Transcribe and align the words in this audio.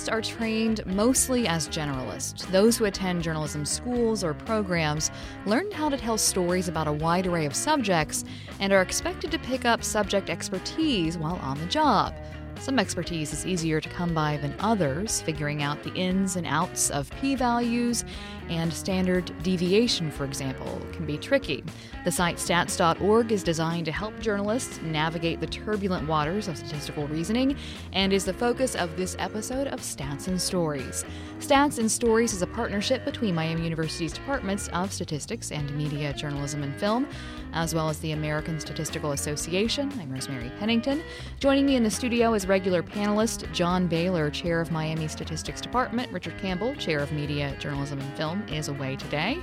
Journalists 0.00 0.32
are 0.32 0.36
trained 0.38 0.86
mostly 0.86 1.46
as 1.46 1.68
generalists. 1.68 2.50
Those 2.50 2.78
who 2.78 2.86
attend 2.86 3.22
journalism 3.22 3.66
schools 3.66 4.24
or 4.24 4.32
programs 4.32 5.10
learn 5.44 5.70
how 5.72 5.90
to 5.90 5.98
tell 5.98 6.16
stories 6.16 6.68
about 6.68 6.88
a 6.88 6.92
wide 6.92 7.26
array 7.26 7.44
of 7.44 7.54
subjects 7.54 8.24
and 8.60 8.72
are 8.72 8.80
expected 8.80 9.30
to 9.30 9.38
pick 9.38 9.66
up 9.66 9.84
subject 9.84 10.30
expertise 10.30 11.18
while 11.18 11.36
on 11.42 11.58
the 11.58 11.66
job. 11.66 12.14
Some 12.60 12.78
expertise 12.78 13.32
is 13.32 13.46
easier 13.46 13.80
to 13.80 13.88
come 13.88 14.12
by 14.12 14.36
than 14.36 14.54
others, 14.58 15.22
figuring 15.22 15.62
out 15.62 15.82
the 15.82 15.94
ins 15.94 16.36
and 16.36 16.46
outs 16.46 16.90
of 16.90 17.10
p 17.18 17.34
values 17.34 18.04
and 18.50 18.70
standard 18.70 19.32
deviation, 19.42 20.10
for 20.10 20.26
example, 20.26 20.78
can 20.92 21.06
be 21.06 21.16
tricky. 21.16 21.64
The 22.04 22.12
site 22.12 22.36
stats.org 22.36 23.32
is 23.32 23.42
designed 23.42 23.86
to 23.86 23.92
help 23.92 24.18
journalists 24.20 24.78
navigate 24.82 25.40
the 25.40 25.46
turbulent 25.46 26.06
waters 26.06 26.48
of 26.48 26.58
statistical 26.58 27.08
reasoning 27.08 27.56
and 27.94 28.12
is 28.12 28.26
the 28.26 28.34
focus 28.34 28.74
of 28.74 28.94
this 28.94 29.16
episode 29.18 29.68
of 29.68 29.80
Stats 29.80 30.28
and 30.28 30.40
Stories. 30.40 31.06
Stats 31.38 31.78
and 31.78 31.90
Stories 31.90 32.34
is 32.34 32.42
a 32.42 32.46
partnership 32.46 33.06
between 33.06 33.34
Miami 33.34 33.62
University's 33.62 34.12
departments 34.12 34.68
of 34.74 34.92
statistics 34.92 35.50
and 35.50 35.74
media, 35.74 36.12
journalism, 36.12 36.62
and 36.62 36.78
film, 36.78 37.06
as 37.52 37.74
well 37.74 37.88
as 37.88 37.98
the 38.00 38.12
American 38.12 38.58
Statistical 38.60 39.12
Association. 39.12 39.92
I'm 39.98 40.12
Rosemary 40.12 40.50
Pennington. 40.58 41.02
Joining 41.38 41.66
me 41.66 41.76
in 41.76 41.82
the 41.82 41.90
studio 41.90 42.34
is 42.34 42.46
regular 42.46 42.82
panelist 42.82 43.50
John 43.52 43.86
Bailer, 43.86 44.30
chair 44.30 44.60
of 44.60 44.70
Miami 44.70 45.08
Statistics 45.08 45.60
Department, 45.60 46.10
Richard 46.12 46.38
Campbell, 46.38 46.74
chair 46.76 47.00
of 47.00 47.12
media, 47.12 47.56
journalism, 47.58 48.00
and 48.00 48.16
film 48.16 48.42
is 48.48 48.68
away 48.68 48.96
today. 48.96 49.38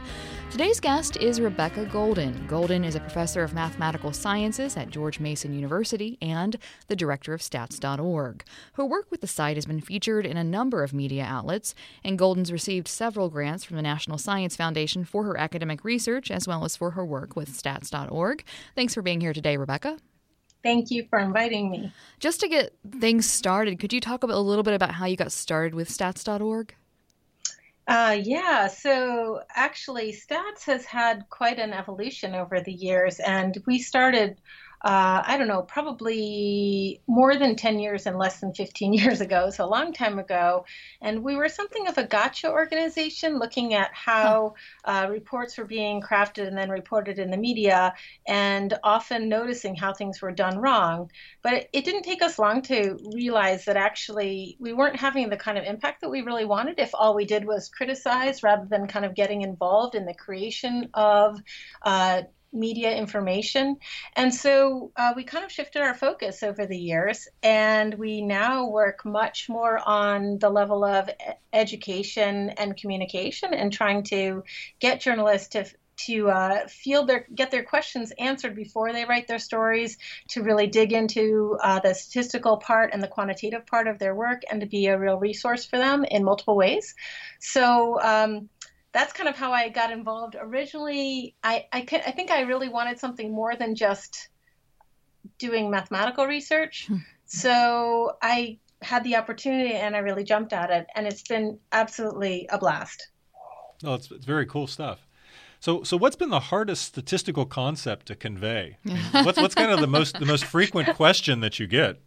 Today's 0.49 0.79
guest 0.79 1.17
is 1.17 1.41
Rebecca 1.41 1.85
Goldin. 1.85 2.47
Goldin 2.47 2.85
is 2.85 2.95
a 2.95 3.01
professor 3.01 3.43
of 3.43 3.53
mathematical 3.53 4.13
sciences 4.13 4.77
at 4.77 4.89
George 4.89 5.19
Mason 5.19 5.53
University 5.53 6.17
and 6.21 6.57
the 6.87 6.95
director 6.95 7.33
of 7.33 7.41
stats.org. 7.41 8.43
Her 8.73 8.85
work 8.85 9.11
with 9.11 9.19
the 9.19 9.27
site 9.27 9.57
has 9.57 9.65
been 9.65 9.81
featured 9.81 10.25
in 10.25 10.37
a 10.37 10.45
number 10.45 10.83
of 10.83 10.93
media 10.93 11.25
outlets, 11.25 11.75
and 12.01 12.17
Goldin's 12.17 12.51
received 12.51 12.87
several 12.87 13.29
grants 13.29 13.65
from 13.65 13.75
the 13.75 13.83
National 13.83 14.17
Science 14.17 14.55
Foundation 14.55 15.03
for 15.03 15.25
her 15.25 15.37
academic 15.37 15.83
research 15.83 16.31
as 16.31 16.47
well 16.47 16.63
as 16.63 16.77
for 16.77 16.91
her 16.91 17.05
work 17.05 17.35
with 17.35 17.49
stats.org. 17.49 18.43
Thanks 18.73 18.93
for 18.93 19.01
being 19.01 19.19
here 19.19 19.33
today, 19.33 19.57
Rebecca. 19.57 19.97
Thank 20.63 20.89
you 20.89 21.05
for 21.09 21.19
inviting 21.19 21.69
me. 21.69 21.91
Just 22.19 22.39
to 22.39 22.47
get 22.47 22.73
things 22.99 23.29
started, 23.29 23.79
could 23.79 23.91
you 23.91 23.99
talk 23.99 24.23
a 24.23 24.27
little 24.27 24.63
bit 24.63 24.73
about 24.73 24.91
how 24.91 25.07
you 25.07 25.17
got 25.17 25.33
started 25.33 25.75
with 25.75 25.89
stats.org? 25.89 26.73
Uh, 27.87 28.19
yeah, 28.21 28.67
so 28.67 29.41
actually, 29.55 30.11
Stats 30.11 30.65
has 30.65 30.83
had 30.85 31.23
quite 31.29 31.57
an 31.57 31.71
evolution 31.71 32.35
over 32.35 32.59
the 32.59 32.73
years, 32.73 33.19
and 33.21 33.57
we 33.65 33.79
started 33.79 34.41
uh, 34.81 35.23
I 35.25 35.37
don't 35.37 35.47
know, 35.47 35.63
probably 35.63 37.01
more 37.07 37.35
than 37.35 37.55
10 37.55 37.79
years 37.79 38.05
and 38.05 38.17
less 38.17 38.39
than 38.39 38.53
15 38.53 38.93
years 39.01 39.21
ago, 39.21 39.49
so 39.49 39.65
a 39.65 39.67
long 39.67 39.91
time 39.91 40.19
ago. 40.19 40.65
And 41.01 41.23
we 41.23 41.35
were 41.35 41.49
something 41.49 41.87
of 41.87 41.97
a 41.97 42.05
gotcha 42.05 42.51
organization 42.51 43.39
looking 43.39 43.73
at 43.73 43.89
how 43.93 44.53
uh, 44.85 45.07
reports 45.09 45.57
were 45.57 45.65
being 45.65 46.01
crafted 46.01 46.47
and 46.47 46.57
then 46.57 46.69
reported 46.69 47.17
in 47.17 47.31
the 47.31 47.37
media, 47.37 47.93
and 48.27 48.77
often 48.83 49.29
noticing 49.29 49.75
how 49.75 49.93
things 49.93 50.21
were 50.21 50.31
done 50.31 50.59
wrong. 50.59 51.09
But 51.41 51.53
it, 51.53 51.69
it 51.73 51.85
didn't 51.85 52.03
take 52.03 52.21
us 52.21 52.37
long 52.37 52.61
to 52.63 52.97
realize 53.13 53.65
that 53.65 53.77
actually 53.77 54.57
we 54.59 54.73
weren't 54.73 54.95
having 54.99 55.29
the 55.29 55.37
kind 55.37 55.57
of 55.57 55.63
impact 55.63 56.01
that 56.01 56.09
we 56.09 56.21
really 56.21 56.45
wanted 56.45 56.79
if 56.79 56.91
all 56.93 57.15
we 57.15 57.25
did 57.25 57.45
was 57.45 57.69
criticize 57.69 58.43
rather 58.43 58.65
than 58.69 58.87
kind 58.87 59.05
of 59.05 59.15
getting 59.15 59.41
involved 59.41 59.95
in 59.95 60.05
the 60.05 60.13
creation 60.13 60.89
of 60.93 61.39
uh, 61.81 62.21
media 62.53 62.95
information. 62.95 63.77
And 64.15 64.33
so 64.33 64.91
uh, 64.95 65.13
we 65.15 65.23
kind 65.23 65.45
of 65.45 65.51
shifted 65.51 65.81
our 65.81 65.93
focus 65.93 66.43
over 66.43 66.65
the 66.65 66.77
years, 66.77 67.27
and 67.43 67.93
we 67.95 68.21
now 68.21 68.67
work 68.67 69.05
much 69.05 69.49
more 69.49 69.79
on 69.85 70.39
the 70.39 70.49
level 70.49 70.83
of 70.83 71.09
education 71.53 72.49
and 72.51 72.77
communication 72.77 73.53
and 73.53 73.71
trying 73.71 74.03
to 74.03 74.43
get 74.79 75.01
journalists 75.01 75.49
to 75.49 75.65
to 75.97 76.29
uh, 76.29 76.67
feel 76.67 77.05
their 77.05 77.25
get 77.33 77.49
their 77.49 77.63
questions 77.63 78.13
answered 78.19 78.55
before 78.55 78.93
they 78.93 79.05
write 79.05 79.27
their 79.27 79.39
stories, 79.39 79.97
to 80.29 80.43
really 80.43 80.67
dig 80.67 80.93
into 80.93 81.57
uh, 81.63 81.79
the 81.79 81.93
statistical 81.93 82.57
part 82.57 82.91
and 82.93 83.01
the 83.01 83.07
quantitative 83.07 83.65
part 83.65 83.87
of 83.87 83.97
their 83.97 84.13
work, 84.13 84.43
and 84.51 84.61
to 84.61 84.67
be 84.67 84.85
a 84.85 84.99
real 84.99 85.17
resource 85.17 85.65
for 85.65 85.77
them 85.77 86.05
in 86.05 86.23
multiple 86.23 86.55
ways. 86.55 86.93
So 87.39 87.99
um, 88.01 88.49
that's 88.97 89.13
kind 89.13 89.29
of 89.29 89.35
how 89.35 89.51
I 89.51 89.69
got 89.69 89.91
involved. 89.91 90.35
Originally, 90.39 91.35
I, 91.43 91.67
I, 91.71 91.85
I 91.91 92.11
think 92.11 92.31
I 92.31 92.41
really 92.41 92.67
wanted 92.67 92.97
something 92.97 93.31
more 93.31 93.55
than 93.55 93.75
just 93.75 94.29
doing 95.37 95.69
mathematical 95.69 96.25
research. 96.25 96.87
Hmm. 96.87 96.97
so 97.27 98.13
I 98.23 98.57
had 98.81 99.03
the 99.03 99.17
opportunity 99.17 99.73
and 99.73 99.95
I 99.95 99.99
really 99.99 100.23
jumped 100.23 100.51
at 100.51 100.71
it, 100.71 100.87
and 100.95 101.05
it's 101.05 101.21
been 101.21 101.59
absolutely 101.71 102.47
a 102.51 102.57
blast. 102.57 103.09
Oh, 103.83 103.93
it's, 103.93 104.09
it's 104.09 104.25
very 104.25 104.47
cool 104.47 104.65
stuff. 104.65 105.05
So, 105.59 105.83
so 105.83 105.95
what's 105.95 106.15
been 106.15 106.31
the 106.31 106.39
hardest 106.39 106.83
statistical 106.83 107.45
concept 107.45 108.07
to 108.07 108.15
convey? 108.15 108.77
I 108.83 108.89
mean, 108.93 109.25
what's 109.25 109.39
what's 109.39 109.53
kind 109.53 109.71
of 109.71 109.79
the 109.79 109.87
most 109.87 110.17
the 110.19 110.25
most 110.25 110.45
frequent 110.45 110.95
question 110.95 111.41
that 111.41 111.59
you 111.59 111.67
get? 111.67 111.99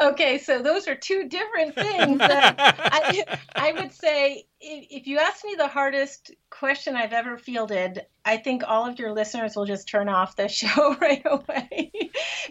Okay, 0.00 0.38
so 0.38 0.62
those 0.62 0.88
are 0.88 0.94
two 0.94 1.28
different 1.28 1.74
things. 1.74 2.18
I, 2.20 3.24
I 3.54 3.72
would 3.72 3.92
say 3.92 4.46
if 4.60 5.06
you 5.06 5.18
ask 5.18 5.44
me 5.44 5.54
the 5.56 5.68
hardest 5.68 6.32
question 6.50 6.96
I've 6.96 7.12
ever 7.12 7.36
fielded, 7.36 8.06
I 8.24 8.38
think 8.38 8.62
all 8.66 8.86
of 8.86 8.98
your 8.98 9.12
listeners 9.12 9.54
will 9.54 9.66
just 9.66 9.88
turn 9.88 10.08
off 10.08 10.36
the 10.36 10.48
show 10.48 10.96
right 11.00 11.22
away 11.24 11.92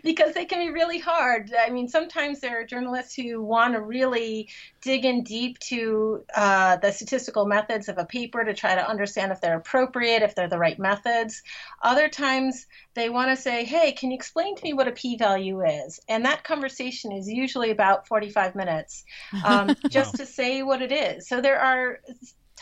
because 0.03 0.33
they 0.33 0.45
can 0.45 0.59
be 0.59 0.71
really 0.71 0.99
hard. 0.99 1.51
I 1.57 1.69
mean, 1.69 1.87
sometimes 1.87 2.39
there 2.39 2.61
are 2.61 2.65
journalists 2.65 3.15
who 3.15 3.41
want 3.41 3.73
to 3.73 3.81
really 3.81 4.49
dig 4.81 5.05
in 5.05 5.23
deep 5.23 5.57
to 5.59 6.23
uh, 6.35 6.77
the 6.77 6.91
statistical 6.91 7.45
methods 7.45 7.89
of 7.89 7.97
a 7.97 8.05
paper 8.05 8.43
to 8.43 8.53
try 8.53 8.75
to 8.75 8.87
understand 8.87 9.31
if 9.31 9.41
they're 9.41 9.57
appropriate, 9.57 10.21
if 10.21 10.35
they're 10.35 10.49
the 10.49 10.59
right 10.59 10.77
methods. 10.77 11.41
Other 11.81 12.09
times 12.09 12.67
they 12.93 13.09
want 13.09 13.35
to 13.35 13.41
say, 13.41 13.63
hey, 13.63 13.93
can 13.93 14.11
you 14.11 14.15
explain 14.15 14.55
to 14.55 14.63
me 14.63 14.73
what 14.73 14.87
a 14.87 14.91
p 14.91 15.17
value 15.17 15.61
is? 15.65 15.99
And 16.07 16.25
that 16.25 16.43
conversation 16.43 16.92
is 17.11 17.27
usually 17.27 17.71
about 17.71 18.07
45 18.07 18.55
minutes 18.55 19.03
um, 19.43 19.75
just 19.89 20.13
wow. 20.13 20.17
to 20.17 20.25
say 20.25 20.63
what 20.63 20.81
it 20.81 20.91
is. 20.91 21.27
So 21.27 21.41
there 21.41 21.59
are 21.59 21.99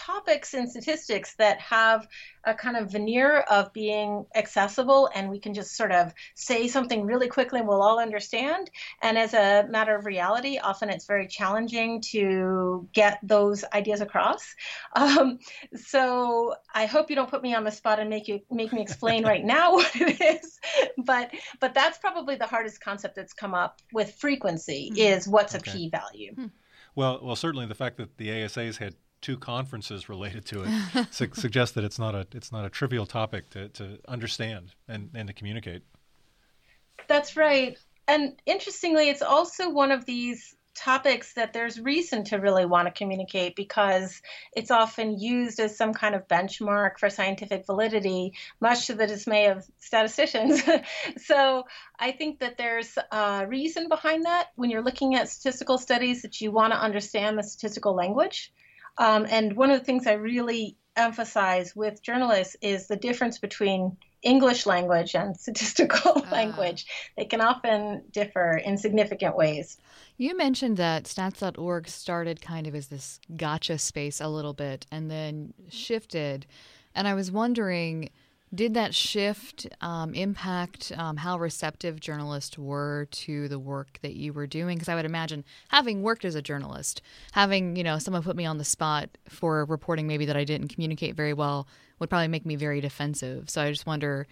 topics 0.05 0.53
in 0.53 0.67
statistics 0.67 1.35
that 1.35 1.59
have 1.59 2.07
a 2.43 2.53
kind 2.55 2.75
of 2.75 2.91
veneer 2.91 3.41
of 3.41 3.71
being 3.71 4.25
accessible 4.33 5.09
and 5.13 5.29
we 5.29 5.39
can 5.39 5.53
just 5.53 5.77
sort 5.77 5.91
of 5.91 6.11
say 6.33 6.67
something 6.67 7.05
really 7.05 7.27
quickly 7.27 7.59
and 7.59 7.67
we'll 7.67 7.83
all 7.83 7.99
understand. 7.99 8.71
And 9.03 9.17
as 9.17 9.33
a 9.35 9.67
matter 9.69 9.95
of 9.95 10.05
reality, 10.05 10.57
often 10.57 10.89
it's 10.89 11.05
very 11.05 11.27
challenging 11.27 12.01
to 12.13 12.89
get 12.93 13.19
those 13.21 13.63
ideas 13.73 14.01
across. 14.01 14.55
Um, 14.93 15.39
so 15.75 16.53
I 16.73 16.85
hope 16.85 17.09
you 17.09 17.15
don't 17.15 17.29
put 17.29 17.41
me 17.41 17.55
on 17.55 17.63
the 17.63 17.71
spot 17.71 17.99
and 17.99 18.09
make 18.09 18.27
you 18.27 18.41
make 18.51 18.73
me 18.73 18.81
explain 18.81 19.23
right 19.23 19.43
now 19.43 19.73
what 19.75 19.91
it 19.95 20.21
is. 20.21 20.59
But 20.97 21.31
but 21.59 21.73
that's 21.73 21.97
probably 21.97 22.35
the 22.35 22.45
hardest 22.45 22.81
concept 22.81 23.15
that's 23.15 23.33
come 23.33 23.53
up 23.53 23.81
with 23.93 24.13
frequency 24.15 24.91
mm-hmm. 24.91 24.99
is 24.99 25.27
what's 25.27 25.55
okay. 25.55 25.71
a 25.71 25.73
p-value. 25.73 26.33
Hmm. 26.35 26.45
Well, 26.95 27.19
well, 27.23 27.35
certainly 27.35 27.65
the 27.65 27.75
fact 27.75 27.97
that 27.97 28.17
the 28.17 28.43
ASA's 28.43 28.77
had 28.77 28.95
two 29.21 29.37
conferences 29.37 30.09
related 30.09 30.45
to 30.45 30.63
it 30.63 31.07
su- 31.11 31.29
suggests 31.33 31.75
that 31.75 31.83
it's 31.83 31.99
not 31.99 32.15
a 32.15 32.27
it's 32.31 32.51
not 32.51 32.65
a 32.65 32.69
trivial 32.69 33.05
topic 33.05 33.49
to, 33.51 33.69
to 33.69 33.99
understand 34.07 34.73
and, 34.87 35.09
and 35.13 35.27
to 35.27 35.33
communicate. 35.33 35.83
That's 37.07 37.35
right. 37.35 37.77
And 38.07 38.41
interestingly, 38.45 39.09
it's 39.09 39.21
also 39.21 39.69
one 39.69 39.91
of 39.91 40.05
these 40.05 40.55
topics 40.73 41.33
that 41.33 41.53
there's 41.53 41.79
reason 41.79 42.23
to 42.23 42.37
really 42.37 42.65
want 42.65 42.87
to 42.87 42.91
communicate 42.91 43.55
because 43.55 44.21
it's 44.55 44.71
often 44.71 45.19
used 45.19 45.59
as 45.59 45.75
some 45.75 45.93
kind 45.93 46.15
of 46.15 46.27
benchmark 46.27 46.97
for 46.97 47.09
scientific 47.09 47.65
validity, 47.65 48.33
much 48.59 48.87
to 48.87 48.95
the 48.95 49.07
dismay 49.07 49.47
of 49.47 49.65
statisticians. 49.79 50.61
so 51.17 51.65
I 51.99 52.11
think 52.11 52.39
that 52.39 52.57
there's 52.57 52.97
a 53.11 53.45
reason 53.47 53.89
behind 53.89 54.25
that 54.25 54.47
when 54.55 54.69
you're 54.69 54.83
looking 54.83 55.15
at 55.15 55.29
statistical 55.29 55.77
studies 55.77 56.21
that 56.21 56.39
you 56.41 56.51
want 56.51 56.73
to 56.73 56.79
understand 56.79 57.37
the 57.37 57.43
statistical 57.43 57.93
language. 57.93 58.53
Um, 58.97 59.25
and 59.29 59.55
one 59.55 59.71
of 59.71 59.79
the 59.79 59.85
things 59.85 60.07
I 60.07 60.13
really 60.13 60.77
emphasize 60.95 61.75
with 61.75 62.01
journalists 62.01 62.55
is 62.61 62.87
the 62.87 62.97
difference 62.97 63.39
between 63.39 63.97
English 64.21 64.65
language 64.65 65.15
and 65.15 65.35
statistical 65.39 66.23
uh, 66.23 66.29
language. 66.31 66.85
They 67.17 67.25
can 67.25 67.41
often 67.41 68.03
differ 68.11 68.57
in 68.57 68.77
significant 68.77 69.35
ways. 69.35 69.77
You 70.17 70.37
mentioned 70.37 70.77
that 70.77 71.05
stats.org 71.05 71.87
started 71.87 72.41
kind 72.41 72.67
of 72.67 72.75
as 72.75 72.87
this 72.87 73.19
gotcha 73.35 73.79
space 73.79 74.21
a 74.21 74.27
little 74.27 74.53
bit 74.53 74.85
and 74.91 75.09
then 75.09 75.53
shifted. 75.69 76.45
And 76.93 77.07
I 77.07 77.13
was 77.13 77.31
wondering 77.31 78.09
did 78.53 78.73
that 78.73 78.93
shift 78.93 79.67
um, 79.79 80.13
impact 80.13 80.91
um, 80.97 81.17
how 81.17 81.37
receptive 81.39 81.99
journalists 81.99 82.57
were 82.57 83.07
to 83.11 83.47
the 83.47 83.59
work 83.59 83.99
that 84.01 84.15
you 84.15 84.33
were 84.33 84.47
doing? 84.47 84.77
Because 84.77 84.89
I 84.89 84.95
would 84.95 85.05
imagine, 85.05 85.45
having 85.69 86.01
worked 86.03 86.25
as 86.25 86.35
a 86.35 86.41
journalist, 86.41 87.01
having 87.31 87.75
you 87.75 87.83
know 87.83 87.97
someone 87.97 88.23
put 88.23 88.35
me 88.35 88.45
on 88.45 88.57
the 88.57 88.65
spot 88.65 89.09
for 89.29 89.65
reporting 89.65 90.07
maybe 90.07 90.25
that 90.25 90.35
I 90.35 90.43
didn't 90.43 90.67
communicate 90.67 91.15
very 91.15 91.33
well 91.33 91.67
would 91.99 92.09
probably 92.09 92.27
make 92.27 92.45
me 92.45 92.55
very 92.55 92.81
defensive. 92.81 93.49
So 93.49 93.61
I 93.61 93.71
just 93.71 93.85
wonder, 93.85 94.27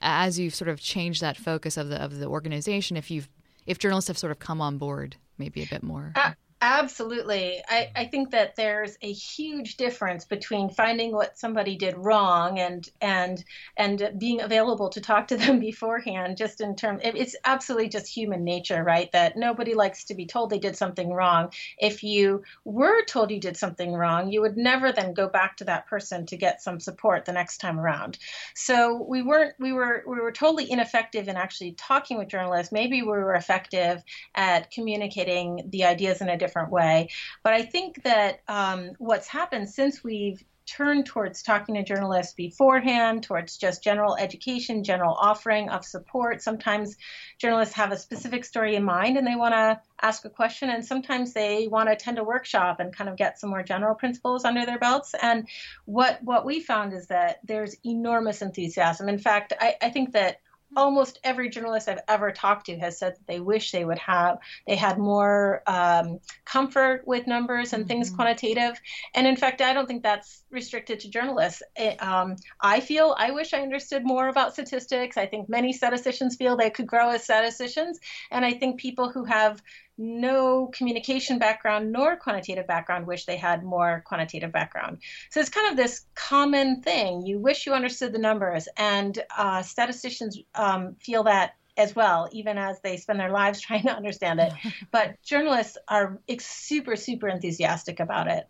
as 0.00 0.38
you've 0.38 0.54
sort 0.54 0.68
of 0.68 0.80
changed 0.80 1.22
that 1.22 1.36
focus 1.36 1.76
of 1.76 1.88
the 1.88 2.02
of 2.02 2.18
the 2.18 2.26
organization, 2.26 2.96
if 2.96 3.10
you've 3.10 3.28
if 3.66 3.78
journalists 3.78 4.08
have 4.08 4.18
sort 4.18 4.30
of 4.30 4.38
come 4.38 4.60
on 4.60 4.76
board 4.76 5.16
maybe 5.38 5.62
a 5.62 5.66
bit 5.66 5.82
more. 5.82 6.12
Uh, 6.14 6.32
Absolutely. 6.62 7.62
I, 7.68 7.90
I 7.94 8.04
think 8.06 8.30
that 8.30 8.56
there's 8.56 8.96
a 9.02 9.12
huge 9.12 9.76
difference 9.76 10.24
between 10.24 10.70
finding 10.70 11.12
what 11.12 11.36
somebody 11.36 11.76
did 11.76 11.94
wrong 11.98 12.58
and 12.58 12.88
and 13.02 13.44
and 13.76 14.10
being 14.16 14.40
available 14.40 14.88
to 14.88 15.00
talk 15.02 15.28
to 15.28 15.36
them 15.36 15.58
beforehand 15.60 16.38
just 16.38 16.62
in 16.62 16.74
terms 16.74 17.02
it's 17.04 17.36
absolutely 17.44 17.90
just 17.90 18.06
human 18.08 18.44
nature, 18.44 18.82
right? 18.82 19.12
That 19.12 19.36
nobody 19.36 19.74
likes 19.74 20.04
to 20.06 20.14
be 20.14 20.24
told 20.24 20.48
they 20.48 20.58
did 20.58 20.74
something 20.74 21.12
wrong. 21.12 21.52
If 21.76 22.02
you 22.02 22.42
were 22.64 23.04
told 23.04 23.30
you 23.30 23.40
did 23.40 23.58
something 23.58 23.92
wrong, 23.92 24.32
you 24.32 24.40
would 24.40 24.56
never 24.56 24.90
then 24.90 25.12
go 25.12 25.28
back 25.28 25.58
to 25.58 25.64
that 25.64 25.86
person 25.86 26.24
to 26.26 26.36
get 26.38 26.62
some 26.62 26.80
support 26.80 27.26
the 27.26 27.32
next 27.32 27.58
time 27.58 27.78
around. 27.78 28.16
So 28.54 29.02
we 29.06 29.22
weren't 29.22 29.54
we 29.58 29.72
were 29.72 30.02
we 30.06 30.18
were 30.18 30.32
totally 30.32 30.70
ineffective 30.70 31.28
in 31.28 31.36
actually 31.36 31.72
talking 31.72 32.16
with 32.16 32.28
journalists. 32.28 32.72
Maybe 32.72 33.02
we 33.02 33.08
were 33.08 33.34
effective 33.34 34.02
at 34.34 34.70
communicating 34.70 35.68
the 35.70 35.84
ideas 35.84 36.20
in 36.20 36.28
a 36.28 36.36
different 36.44 36.70
way. 36.70 37.08
But 37.44 37.52
I 37.60 37.62
think 37.62 38.02
that 38.04 38.40
um, 38.48 38.80
what's 38.98 39.28
happened 39.28 39.66
since 39.70 40.04
we've 40.04 40.42
turned 40.66 41.06
towards 41.06 41.42
talking 41.42 41.74
to 41.74 41.82
journalists 41.82 42.34
beforehand, 42.34 43.22
towards 43.22 43.56
just 43.58 43.82
general 43.82 44.16
education, 44.16 44.84
general 44.84 45.14
offering 45.14 45.68
of 45.68 45.84
support. 45.84 46.42
Sometimes 46.42 46.96
journalists 47.38 47.74
have 47.74 47.92
a 47.92 47.98
specific 47.98 48.44
story 48.44 48.74
in 48.74 48.84
mind 48.84 49.16
and 49.16 49.26
they 49.26 49.36
want 49.36 49.54
to 49.54 49.80
ask 50.00 50.24
a 50.24 50.30
question, 50.30 50.70
and 50.70 50.84
sometimes 50.84 51.32
they 51.32 51.68
want 51.68 51.88
to 51.88 51.92
attend 51.92 52.18
a 52.18 52.24
workshop 52.24 52.80
and 52.80 52.96
kind 52.96 53.10
of 53.10 53.16
get 53.16 53.38
some 53.38 53.50
more 53.50 53.62
general 53.62 53.94
principles 53.94 54.44
under 54.44 54.64
their 54.66 54.78
belts. 54.78 55.14
And 55.20 55.48
what 55.84 56.22
what 56.22 56.44
we 56.44 56.60
found 56.60 56.92
is 56.92 57.08
that 57.08 57.40
there's 57.44 57.76
enormous 57.84 58.42
enthusiasm. 58.42 59.08
In 59.08 59.18
fact, 59.18 59.52
I, 59.60 59.76
I 59.82 59.90
think 59.90 60.12
that 60.12 60.40
almost 60.76 61.18
every 61.24 61.48
journalist 61.48 61.88
I've 61.88 62.02
ever 62.08 62.32
talked 62.32 62.66
to 62.66 62.78
has 62.78 62.98
said 62.98 63.14
that 63.14 63.26
they 63.26 63.40
wish 63.40 63.70
they 63.70 63.84
would 63.84 63.98
have 63.98 64.38
they 64.66 64.76
had 64.76 64.98
more 64.98 65.62
um, 65.66 66.20
comfort 66.44 67.06
with 67.06 67.26
numbers 67.26 67.72
and 67.72 67.82
mm-hmm. 67.82 67.88
things 67.88 68.10
quantitative. 68.10 68.80
And 69.14 69.26
in 69.26 69.36
fact, 69.36 69.60
I 69.60 69.72
don't 69.72 69.86
think 69.86 70.02
that's 70.02 70.44
restricted 70.50 71.00
to 71.00 71.10
journalists. 71.10 71.62
It, 71.76 72.02
um, 72.02 72.36
I 72.60 72.80
feel 72.80 73.14
I 73.18 73.30
wish 73.30 73.52
I 73.54 73.60
understood 73.60 74.04
more 74.04 74.28
about 74.28 74.52
statistics. 74.52 75.16
I 75.16 75.26
think 75.26 75.48
many 75.48 75.72
statisticians 75.72 76.36
feel 76.36 76.56
they 76.56 76.70
could 76.70 76.86
grow 76.86 77.10
as 77.10 77.24
statisticians, 77.24 78.00
and 78.30 78.44
I 78.44 78.52
think 78.52 78.80
people 78.80 79.10
who 79.10 79.24
have 79.24 79.62
no 79.96 80.70
communication 80.74 81.38
background 81.38 81.92
nor 81.92 82.16
quantitative 82.16 82.66
background 82.66 83.06
wish 83.06 83.24
they 83.24 83.36
had 83.36 83.62
more 83.62 84.02
quantitative 84.06 84.52
background. 84.52 84.98
So 85.30 85.40
it's 85.40 85.50
kind 85.50 85.70
of 85.70 85.76
this 85.76 86.04
common 86.14 86.82
thing. 86.82 87.24
You 87.24 87.38
wish 87.38 87.66
you 87.66 87.72
understood 87.72 88.12
the 88.12 88.18
numbers, 88.18 88.68
and 88.76 89.18
uh, 89.36 89.62
statisticians 89.62 90.38
um, 90.54 90.96
feel 91.00 91.24
that 91.24 91.54
as 91.76 91.94
well, 91.94 92.28
even 92.32 92.56
as 92.56 92.80
they 92.80 92.96
spend 92.96 93.18
their 93.18 93.32
lives 93.32 93.60
trying 93.62 93.82
to 93.82 93.92
understand 93.92 94.40
it. 94.40 94.52
but 94.90 95.20
journalists 95.22 95.76
are 95.88 96.18
super, 96.38 96.96
super 96.96 97.28
enthusiastic 97.28 98.00
about 98.00 98.28
it. 98.28 98.48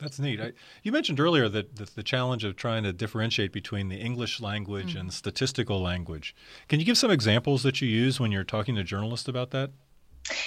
That's 0.00 0.20
neat. 0.20 0.40
I, 0.40 0.52
you 0.84 0.92
mentioned 0.92 1.18
earlier 1.18 1.48
that, 1.48 1.74
that, 1.74 1.96
the 1.96 2.04
challenge 2.04 2.44
of 2.44 2.54
trying 2.54 2.84
to 2.84 2.92
differentiate 2.92 3.52
between 3.52 3.88
the 3.88 3.96
English 3.96 4.40
language 4.40 4.90
mm-hmm. 4.90 4.98
and 4.98 5.12
statistical 5.12 5.82
language. 5.82 6.36
Can 6.68 6.78
you 6.78 6.86
give 6.86 6.96
some 6.96 7.10
examples 7.10 7.64
that 7.64 7.80
you 7.80 7.88
use 7.88 8.20
when 8.20 8.30
you're 8.30 8.44
talking 8.44 8.76
to 8.76 8.84
journalists 8.84 9.26
about 9.26 9.50
that? 9.50 9.72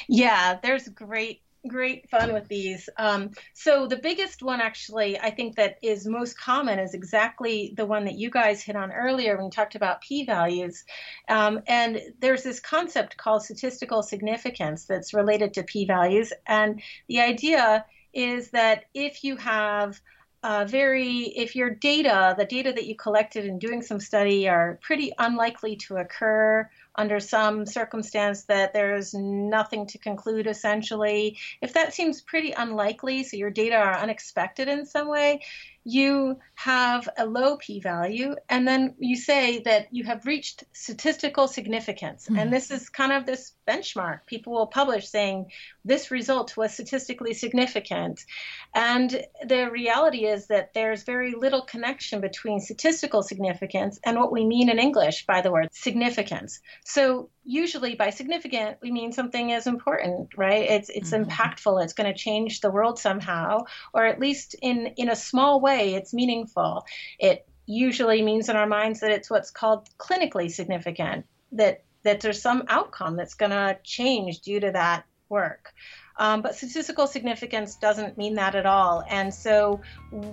Yeah, 0.08 0.60
there's 0.62 0.88
great 0.90 1.42
great 1.68 2.10
fun 2.10 2.34
with 2.34 2.48
these. 2.48 2.90
Um, 2.98 3.32
so 3.54 3.86
the 3.86 3.98
biggest 3.98 4.42
one, 4.42 4.62
actually, 4.62 5.20
I 5.20 5.30
think 5.30 5.56
that 5.56 5.78
is 5.82 6.08
most 6.08 6.40
common 6.40 6.80
is 6.80 6.94
exactly 6.94 7.74
the 7.78 7.86
one 7.86 8.06
that 8.06 8.16
you 8.16 8.32
guys 8.32 8.64
hit 8.64 8.76
on 8.76 8.92
earlier 8.92 9.36
when 9.36 9.46
you 9.46 9.52
talked 9.52 9.76
about 9.76 10.02
p-values. 10.02 10.84
Um, 11.28 11.62
and 11.68 12.02
there's 12.20 12.44
this 12.44 12.60
concept 12.60 13.18
called 13.18 13.44
statistical 13.44 14.02
significance 14.02 14.86
that's 14.86 15.14
related 15.14 15.54
to 15.56 15.64
p-values, 15.64 16.34
and 16.48 16.82
the 17.08 17.22
idea 17.22 17.86
is 18.14 18.50
that 18.52 18.86
if 18.94 19.24
you 19.24 19.38
have 19.38 20.02
uh, 20.44 20.66
very, 20.66 21.20
if 21.36 21.56
your 21.56 21.70
data, 21.70 22.34
the 22.38 22.46
data 22.46 22.74
that 22.74 22.88
you 22.88 22.96
collected 22.96 23.46
in 23.46 23.60
doing 23.60 23.84
some 23.84 24.00
study, 24.00 24.50
are 24.50 24.80
pretty 24.82 25.14
unlikely 25.20 25.76
to 25.76 25.98
occur 25.98 26.68
under 26.96 27.20
some 27.20 27.66
circumstance 27.66 28.44
that 28.44 28.74
there's 28.74 29.14
nothing 29.14 29.86
to 29.88 29.98
conclude 29.98 30.48
essentially, 30.48 31.38
if 31.62 31.74
that 31.74 31.94
seems 31.94 32.22
pretty 32.22 32.52
unlikely, 32.52 33.24
so 33.24 33.38
your 33.38 33.50
data 33.50 33.76
are 33.76 33.98
unexpected 33.98 34.68
in 34.68 34.86
some 34.86 35.08
way, 35.08 35.42
you 35.84 36.38
have 36.56 37.10
a 37.18 37.26
low 37.26 37.58
p 37.58 37.80
value, 37.80 38.36
and 38.50 38.68
then 38.68 38.94
you 39.00 39.16
say 39.16 39.60
that 39.64 39.88
you 39.92 40.04
have 40.04 40.26
reached 40.26 40.64
statistical 40.74 41.48
significance. 41.48 42.26
Mm-hmm. 42.26 42.38
And 42.38 42.54
this 42.54 42.70
is 42.70 42.90
kind 42.90 43.12
of 43.12 43.26
this 43.26 43.54
benchmark. 43.68 44.26
People 44.28 44.54
will 44.54 44.68
publish 44.68 45.08
saying 45.08 45.48
this 45.84 46.12
result 46.12 46.56
was 46.56 46.74
statistically 46.74 47.34
significant. 47.34 48.24
And 48.76 49.24
the 49.46 49.72
reality 49.72 50.26
is 50.26 50.48
that 50.48 50.74
there's 50.74 51.04
very 51.04 51.34
little 51.34 51.64
connection 51.64 52.22
between 52.22 52.60
statistical 52.60 53.24
significance 53.24 54.00
and 54.04 54.18
what 54.18 54.32
we 54.32 54.46
mean 54.46 54.70
in 54.70 54.80
English 54.80 55.26
by 55.26 55.42
the 55.42 55.52
word 55.52 55.70
significance. 55.72 56.60
So 56.86 57.30
usually 57.44 57.96
by 57.96 58.10
significant 58.10 58.78
we 58.82 58.92
mean 58.92 59.12
something 59.12 59.50
is 59.50 59.68
important 59.68 60.30
right? 60.38 60.70
It's 60.70 60.90
it's 60.90 61.12
mm-hmm. 61.12 61.30
impactful. 61.30 61.84
It's 61.84 61.94
going 61.94 62.12
to 62.12 62.18
change 62.18 62.62
the 62.62 62.72
world 62.72 63.00
somehow 63.00 63.66
or 63.94 64.06
at 64.06 64.20
least 64.20 64.56
in 64.62 64.88
in 64.98 65.10
a 65.10 65.16
small 65.16 65.62
way 65.62 65.96
it's 65.96 66.14
meaningful. 66.14 66.86
It 67.20 67.48
usually 67.66 68.22
means 68.22 68.50
in 68.50 68.56
our 68.56 68.68
minds 68.68 69.00
that 69.00 69.12
it's 69.12 69.30
what's 69.30 69.52
called 69.52 69.90
clinically 69.98 70.52
significant 70.52 71.26
that 71.54 71.84
that 72.04 72.20
there's 72.22 72.42
some 72.42 72.64
outcome 72.68 73.16
that's 73.16 73.36
going 73.36 73.52
to 73.52 73.78
change 73.84 74.42
due 74.42 74.60
to 74.60 74.72
that 74.72 75.06
work 75.30 75.74
um, 76.18 76.42
but 76.42 76.56
statistical 76.56 77.08
significance 77.08 77.76
doesn't 77.76 78.18
mean 78.18 78.36
that 78.36 78.56
at 78.56 78.66
all. 78.66 79.04
And 79.10 79.34
so 79.34 79.82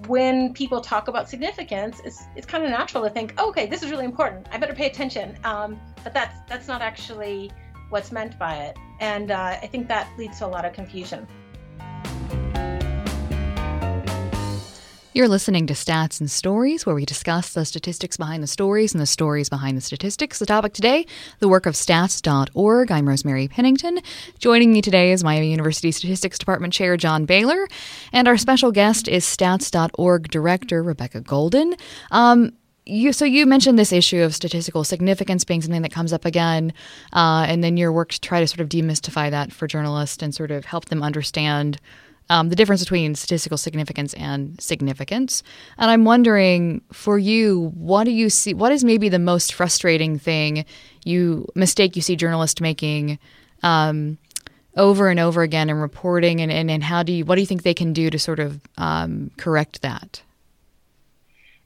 when 0.06 0.52
people 0.52 0.80
talk 0.80 1.08
about 1.08 1.28
significance, 1.28 2.00
it's, 2.04 2.24
it's 2.36 2.46
kind 2.46 2.64
of 2.64 2.70
natural 2.70 3.04
to 3.04 3.10
think, 3.10 3.34
oh, 3.38 3.48
okay, 3.50 3.66
this 3.66 3.82
is 3.82 3.90
really 3.90 4.04
important. 4.04 4.46
I 4.52 4.58
better 4.58 4.74
pay 4.74 4.86
attention. 4.86 5.38
Um, 5.44 5.80
but 6.04 6.12
that's, 6.14 6.36
that's 6.48 6.68
not 6.68 6.82
actually 6.82 7.50
what's 7.90 8.12
meant 8.12 8.38
by 8.38 8.56
it. 8.56 8.76
And 9.00 9.30
uh, 9.30 9.58
I 9.62 9.66
think 9.66 9.88
that 9.88 10.08
leads 10.18 10.38
to 10.38 10.46
a 10.46 10.48
lot 10.48 10.64
of 10.64 10.72
confusion. 10.72 11.26
You're 15.14 15.26
listening 15.26 15.66
to 15.68 15.74
Stats 15.74 16.20
and 16.20 16.30
Stories, 16.30 16.84
where 16.84 16.94
we 16.94 17.06
discuss 17.06 17.54
the 17.54 17.64
statistics 17.64 18.18
behind 18.18 18.42
the 18.42 18.46
stories 18.46 18.92
and 18.92 19.00
the 19.00 19.06
stories 19.06 19.48
behind 19.48 19.74
the 19.74 19.80
statistics. 19.80 20.38
The 20.38 20.44
topic 20.44 20.74
today, 20.74 21.06
the 21.38 21.48
work 21.48 21.64
of 21.64 21.74
stats.org. 21.74 22.90
I'm 22.90 23.08
Rosemary 23.08 23.48
Pennington. 23.48 24.00
Joining 24.38 24.70
me 24.70 24.82
today 24.82 25.10
is 25.12 25.24
Miami 25.24 25.50
University 25.50 25.92
Statistics 25.92 26.38
Department 26.38 26.74
Chair 26.74 26.98
John 26.98 27.24
Bailer, 27.24 27.68
and 28.12 28.28
our 28.28 28.36
special 28.36 28.70
guest 28.70 29.08
is 29.08 29.24
stats.org 29.24 30.30
Director 30.30 30.82
Rebecca 30.82 31.22
Goldin. 31.22 31.80
Um, 32.10 32.52
you, 32.84 33.14
so 33.14 33.24
you 33.24 33.46
mentioned 33.46 33.78
this 33.78 33.92
issue 33.92 34.22
of 34.22 34.34
statistical 34.34 34.84
significance 34.84 35.42
being 35.42 35.62
something 35.62 35.82
that 35.82 35.92
comes 35.92 36.12
up 36.12 36.26
again, 36.26 36.74
uh, 37.14 37.46
and 37.48 37.64
then 37.64 37.78
your 37.78 37.92
work 37.92 38.10
to 38.10 38.20
try 38.20 38.40
to 38.40 38.46
sort 38.46 38.60
of 38.60 38.68
demystify 38.68 39.30
that 39.30 39.52
for 39.54 39.66
journalists 39.66 40.22
and 40.22 40.34
sort 40.34 40.50
of 40.50 40.66
help 40.66 40.86
them 40.86 41.02
understand 41.02 41.78
um, 42.30 42.48
the 42.48 42.56
difference 42.56 42.82
between 42.82 43.14
statistical 43.14 43.58
significance 43.58 44.14
and 44.14 44.60
significance. 44.60 45.42
And 45.78 45.90
I'm 45.90 46.04
wondering 46.04 46.82
for 46.92 47.18
you, 47.18 47.72
what 47.74 48.04
do 48.04 48.10
you 48.10 48.30
see? 48.30 48.54
What 48.54 48.72
is 48.72 48.84
maybe 48.84 49.08
the 49.08 49.18
most 49.18 49.54
frustrating 49.54 50.18
thing 50.18 50.64
you 51.04 51.46
mistake 51.54 51.96
you 51.96 52.02
see 52.02 52.16
journalists 52.16 52.60
making 52.60 53.18
um, 53.62 54.18
over 54.76 55.08
and 55.08 55.18
over 55.18 55.42
again 55.42 55.70
in 55.70 55.76
reporting, 55.76 56.40
and, 56.40 56.52
and, 56.52 56.70
and 56.70 56.82
how 56.82 57.02
do 57.02 57.12
you 57.12 57.24
what 57.24 57.36
do 57.36 57.40
you 57.40 57.46
think 57.46 57.62
they 57.62 57.74
can 57.74 57.92
do 57.92 58.10
to 58.10 58.18
sort 58.18 58.38
of 58.38 58.60
um, 58.76 59.30
correct 59.36 59.82
that? 59.82 60.22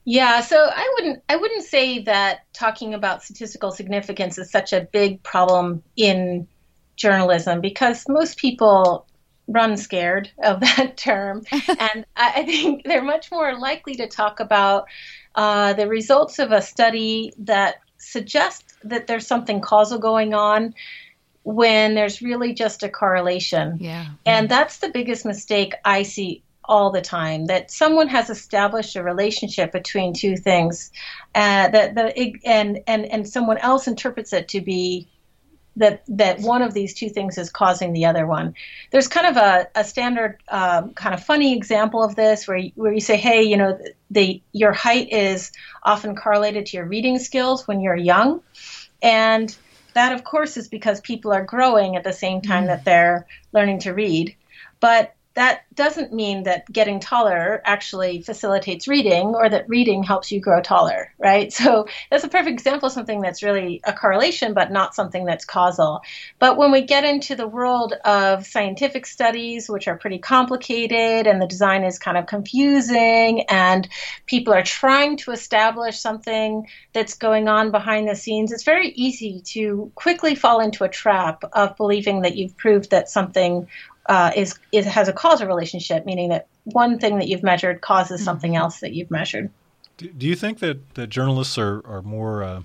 Yeah, 0.04 0.40
so 0.40 0.56
I 0.56 0.94
wouldn't 0.96 1.22
I 1.28 1.36
wouldn't 1.36 1.64
say 1.64 2.00
that 2.04 2.40
talking 2.52 2.94
about 2.94 3.22
statistical 3.22 3.70
significance 3.70 4.38
is 4.38 4.50
such 4.50 4.72
a 4.72 4.80
big 4.80 5.22
problem 5.22 5.82
in 5.96 6.48
journalism 6.96 7.60
because 7.60 8.04
most 8.08 8.38
people 8.38 9.06
run 9.48 9.76
scared 9.76 10.30
of 10.42 10.60
that 10.60 10.96
term. 10.96 11.44
and 11.52 12.04
I 12.16 12.44
think 12.44 12.84
they're 12.84 13.02
much 13.02 13.30
more 13.30 13.58
likely 13.58 13.94
to 13.96 14.08
talk 14.08 14.40
about 14.40 14.86
uh, 15.34 15.72
the 15.72 15.88
results 15.88 16.38
of 16.38 16.52
a 16.52 16.62
study 16.62 17.32
that 17.38 17.76
suggests 17.98 18.74
that 18.84 19.06
there's 19.06 19.26
something 19.26 19.60
causal 19.60 19.98
going 19.98 20.34
on 20.34 20.74
when 21.44 21.94
there's 21.94 22.22
really 22.22 22.52
just 22.52 22.82
a 22.82 22.88
correlation. 22.88 23.78
Yeah. 23.80 24.06
And 24.26 24.48
that's 24.48 24.78
the 24.78 24.90
biggest 24.90 25.24
mistake 25.24 25.74
I 25.84 26.02
see 26.02 26.42
all 26.64 26.90
the 26.90 27.00
time 27.00 27.46
that 27.46 27.70
someone 27.70 28.08
has 28.08 28.30
established 28.30 28.94
a 28.94 29.02
relationship 29.02 29.72
between 29.72 30.12
two 30.12 30.36
things 30.36 30.92
uh, 31.34 31.68
that 31.68 31.94
the 31.94 32.16
and 32.44 32.80
and 32.86 33.04
and 33.06 33.28
someone 33.28 33.58
else 33.58 33.88
interprets 33.88 34.32
it 34.32 34.48
to 34.48 34.60
be 34.60 35.08
that 35.76 36.02
that 36.08 36.40
one 36.40 36.62
of 36.62 36.74
these 36.74 36.94
two 36.94 37.08
things 37.08 37.38
is 37.38 37.50
causing 37.50 37.92
the 37.92 38.06
other 38.06 38.26
one. 38.26 38.54
There's 38.90 39.08
kind 39.08 39.26
of 39.26 39.36
a, 39.36 39.68
a 39.74 39.84
standard 39.84 40.42
um, 40.48 40.92
kind 40.94 41.14
of 41.14 41.24
funny 41.24 41.56
example 41.56 42.02
of 42.02 42.14
this 42.14 42.46
where 42.46 42.58
you, 42.58 42.72
where 42.74 42.92
you 42.92 43.00
say, 43.00 43.16
hey, 43.16 43.42
you 43.42 43.56
know, 43.56 43.78
the 44.10 44.42
your 44.52 44.72
height 44.72 45.12
is 45.12 45.52
often 45.82 46.14
correlated 46.16 46.66
to 46.66 46.76
your 46.76 46.86
reading 46.86 47.18
skills 47.18 47.66
when 47.66 47.80
you're 47.80 47.96
young, 47.96 48.42
and 49.02 49.56
that 49.94 50.12
of 50.12 50.24
course 50.24 50.56
is 50.56 50.68
because 50.68 51.00
people 51.00 51.32
are 51.32 51.44
growing 51.44 51.96
at 51.96 52.04
the 52.04 52.12
same 52.12 52.42
time 52.42 52.64
mm. 52.64 52.68
that 52.68 52.84
they're 52.84 53.26
learning 53.52 53.80
to 53.80 53.92
read. 53.92 54.36
but 54.80 55.14
that 55.34 55.62
doesn't 55.74 56.12
mean 56.12 56.42
that 56.42 56.70
getting 56.70 57.00
taller 57.00 57.62
actually 57.64 58.20
facilitates 58.20 58.86
reading 58.86 59.28
or 59.28 59.48
that 59.48 59.68
reading 59.68 60.02
helps 60.02 60.30
you 60.30 60.40
grow 60.40 60.60
taller, 60.60 61.12
right? 61.18 61.52
So 61.52 61.86
that's 62.10 62.24
a 62.24 62.28
perfect 62.28 62.52
example 62.52 62.88
of 62.88 62.92
something 62.92 63.20
that's 63.20 63.42
really 63.42 63.80
a 63.84 63.92
correlation, 63.92 64.52
but 64.52 64.70
not 64.70 64.94
something 64.94 65.24
that's 65.24 65.44
causal. 65.44 66.02
But 66.38 66.58
when 66.58 66.70
we 66.70 66.82
get 66.82 67.04
into 67.04 67.34
the 67.34 67.46
world 67.46 67.94
of 68.04 68.46
scientific 68.46 69.06
studies, 69.06 69.68
which 69.68 69.88
are 69.88 69.96
pretty 69.96 70.18
complicated 70.18 71.26
and 71.26 71.40
the 71.40 71.46
design 71.46 71.84
is 71.84 71.98
kind 71.98 72.18
of 72.18 72.26
confusing, 72.26 73.44
and 73.48 73.88
people 74.26 74.52
are 74.52 74.62
trying 74.62 75.16
to 75.18 75.30
establish 75.30 75.98
something 75.98 76.68
that's 76.92 77.14
going 77.14 77.48
on 77.48 77.70
behind 77.70 78.08
the 78.08 78.16
scenes, 78.16 78.52
it's 78.52 78.64
very 78.64 78.88
easy 78.90 79.40
to 79.46 79.90
quickly 79.94 80.34
fall 80.34 80.60
into 80.60 80.84
a 80.84 80.88
trap 80.88 81.42
of 81.52 81.76
believing 81.76 82.22
that 82.22 82.36
you've 82.36 82.56
proved 82.56 82.90
that 82.90 83.08
something 83.08 83.68
uh, 84.06 84.32
is 84.36 84.58
it 84.72 84.84
has 84.84 85.08
a 85.08 85.12
causal 85.12 85.46
relationship, 85.46 86.04
meaning 86.04 86.28
that 86.30 86.46
one 86.64 86.98
thing 86.98 87.18
that 87.18 87.28
you've 87.28 87.42
measured 87.42 87.80
causes 87.80 88.20
mm-hmm. 88.20 88.24
something 88.24 88.56
else 88.56 88.80
that 88.80 88.92
you've 88.92 89.10
measured. 89.10 89.50
Do, 89.96 90.08
do 90.08 90.26
you 90.26 90.36
think 90.36 90.58
that, 90.60 90.94
that 90.94 91.08
journalists 91.08 91.58
are 91.58 91.86
are 91.86 92.02
more 92.02 92.42
uh, 92.42 92.62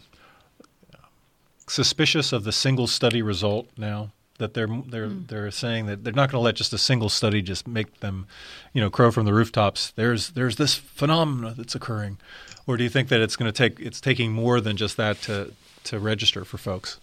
suspicious 1.67 2.33
of 2.33 2.43
the 2.43 2.51
single 2.51 2.87
study 2.87 3.21
result 3.21 3.67
now? 3.77 4.11
That 4.39 4.53
they're 4.53 4.67
they're 4.67 5.07
mm. 5.07 5.27
they're 5.27 5.49
saying 5.49 5.87
that 5.87 6.03
they're 6.03 6.13
not 6.13 6.31
going 6.31 6.39
to 6.39 6.45
let 6.45 6.55
just 6.55 6.71
a 6.71 6.77
single 6.77 7.09
study 7.09 7.41
just 7.41 7.67
make 7.67 8.01
them, 8.01 8.27
you 8.71 8.81
know, 8.81 8.89
crow 8.89 9.11
from 9.11 9.25
the 9.25 9.33
rooftops. 9.33 9.91
There's 9.91 10.29
there's 10.29 10.57
this 10.57 10.75
phenomena 10.75 11.55
that's 11.57 11.73
occurring, 11.73 12.19
or 12.67 12.77
do 12.77 12.83
you 12.83 12.89
think 12.89 13.09
that 13.09 13.19
it's 13.19 13.35
going 13.35 13.51
to 13.51 13.57
take 13.57 13.79
it's 13.79 13.99
taking 13.99 14.31
more 14.31 14.61
than 14.61 14.77
just 14.77 14.95
that 14.97 15.21
to 15.23 15.53
to 15.85 15.97
register 15.97 16.45
for 16.45 16.59
folks? 16.59 16.99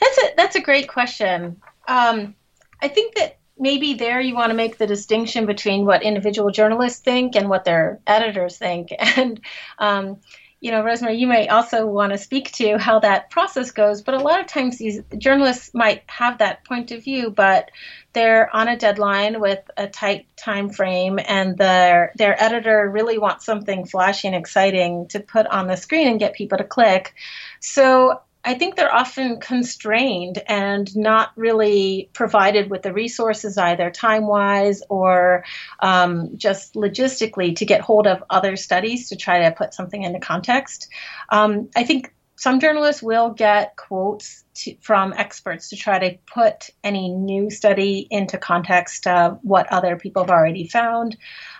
That's 0.00 0.18
a 0.18 0.34
that's 0.36 0.56
a 0.56 0.60
great 0.60 0.88
question. 0.88 1.60
Um, 1.88 2.36
I 2.84 2.88
think 2.88 3.14
that 3.14 3.38
maybe 3.58 3.94
there 3.94 4.20
you 4.20 4.34
want 4.34 4.50
to 4.50 4.54
make 4.54 4.76
the 4.76 4.86
distinction 4.86 5.46
between 5.46 5.86
what 5.86 6.02
individual 6.02 6.50
journalists 6.50 7.00
think 7.00 7.34
and 7.34 7.48
what 7.48 7.64
their 7.64 8.00
editors 8.06 8.58
think. 8.58 8.92
And, 9.16 9.40
um, 9.78 10.18
you 10.60 10.70
know, 10.70 10.84
Rosemary, 10.84 11.16
you 11.16 11.26
may 11.26 11.48
also 11.48 11.86
want 11.86 12.12
to 12.12 12.18
speak 12.18 12.52
to 12.52 12.76
how 12.76 12.98
that 12.98 13.30
process 13.30 13.70
goes. 13.70 14.02
But 14.02 14.14
a 14.14 14.18
lot 14.18 14.40
of 14.40 14.48
times 14.48 14.76
these 14.76 15.00
journalists 15.16 15.72
might 15.72 16.02
have 16.08 16.38
that 16.38 16.64
point 16.66 16.90
of 16.90 17.02
view, 17.02 17.30
but 17.30 17.70
they're 18.12 18.54
on 18.54 18.68
a 18.68 18.76
deadline 18.76 19.40
with 19.40 19.60
a 19.78 19.86
tight 19.86 20.26
time 20.36 20.68
frame, 20.68 21.18
and 21.18 21.56
their 21.56 22.12
their 22.16 22.42
editor 22.42 22.90
really 22.90 23.18
wants 23.18 23.46
something 23.46 23.86
flashy 23.86 24.28
and 24.28 24.36
exciting 24.36 25.08
to 25.08 25.20
put 25.20 25.46
on 25.46 25.68
the 25.68 25.76
screen 25.76 26.08
and 26.08 26.20
get 26.20 26.34
people 26.34 26.58
to 26.58 26.64
click. 26.64 27.14
So 27.60 28.20
I 28.44 28.54
think 28.54 28.76
they're 28.76 28.94
often 28.94 29.40
constrained 29.40 30.42
and 30.46 30.94
not 30.96 31.30
really 31.36 32.10
provided 32.12 32.70
with 32.70 32.82
the 32.82 32.92
resources 32.92 33.58
either 33.58 33.90
time 33.90 34.26
wise 34.26 34.82
or 34.88 35.44
um, 35.80 36.36
just 36.36 36.74
logistically 36.74 37.56
to 37.56 37.64
get 37.64 37.80
hold 37.80 38.06
of 38.06 38.22
other 38.30 38.56
studies 38.56 39.08
to 39.08 39.16
try 39.16 39.44
to 39.44 39.52
put 39.52 39.74
something 39.74 40.02
into 40.02 40.20
context. 40.20 40.88
Um, 41.30 41.70
I 41.74 41.84
think 41.84 42.13
some 42.36 42.58
journalists 42.60 43.02
will 43.02 43.30
get 43.30 43.76
quotes 43.76 44.44
to, 44.54 44.76
from 44.80 45.12
experts 45.12 45.68
to 45.68 45.76
try 45.76 45.98
to 45.98 46.18
put 46.26 46.70
any 46.82 47.08
new 47.08 47.50
study 47.50 48.06
into 48.10 48.38
context 48.38 49.06
of 49.06 49.38
what 49.42 49.72
other 49.72 49.96
people 49.96 50.22
have 50.22 50.30
already 50.30 50.66
found. 50.66 51.16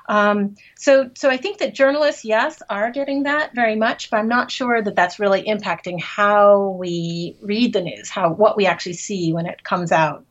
Um, 0.09 0.57
so, 0.77 1.11
so 1.15 1.31
I 1.31 1.37
think 1.37 1.59
that 1.59 1.75
journalists, 1.75 2.25
yes, 2.25 2.61
are 2.69 2.91
getting 2.91 3.23
that 3.23 3.55
very 3.55 3.77
much, 3.77 4.11
but 4.11 4.19
I'm 4.19 4.29
not 4.29 4.51
sure 4.51 4.83
that 4.83 4.97
that's 4.97 5.19
really 5.19 5.45
impacting 5.45 6.01
how 6.01 6.77
we 6.79 7.37
read 7.41 7.73
the 7.73 7.81
news, 7.81 8.11
how 8.11 8.33
what 8.33 8.57
we 8.57 8.67
actually 8.67 8.95
see 8.95 9.33
when 9.33 9.47
it 9.47 9.63
comes 9.63 9.93
out. 9.93 10.25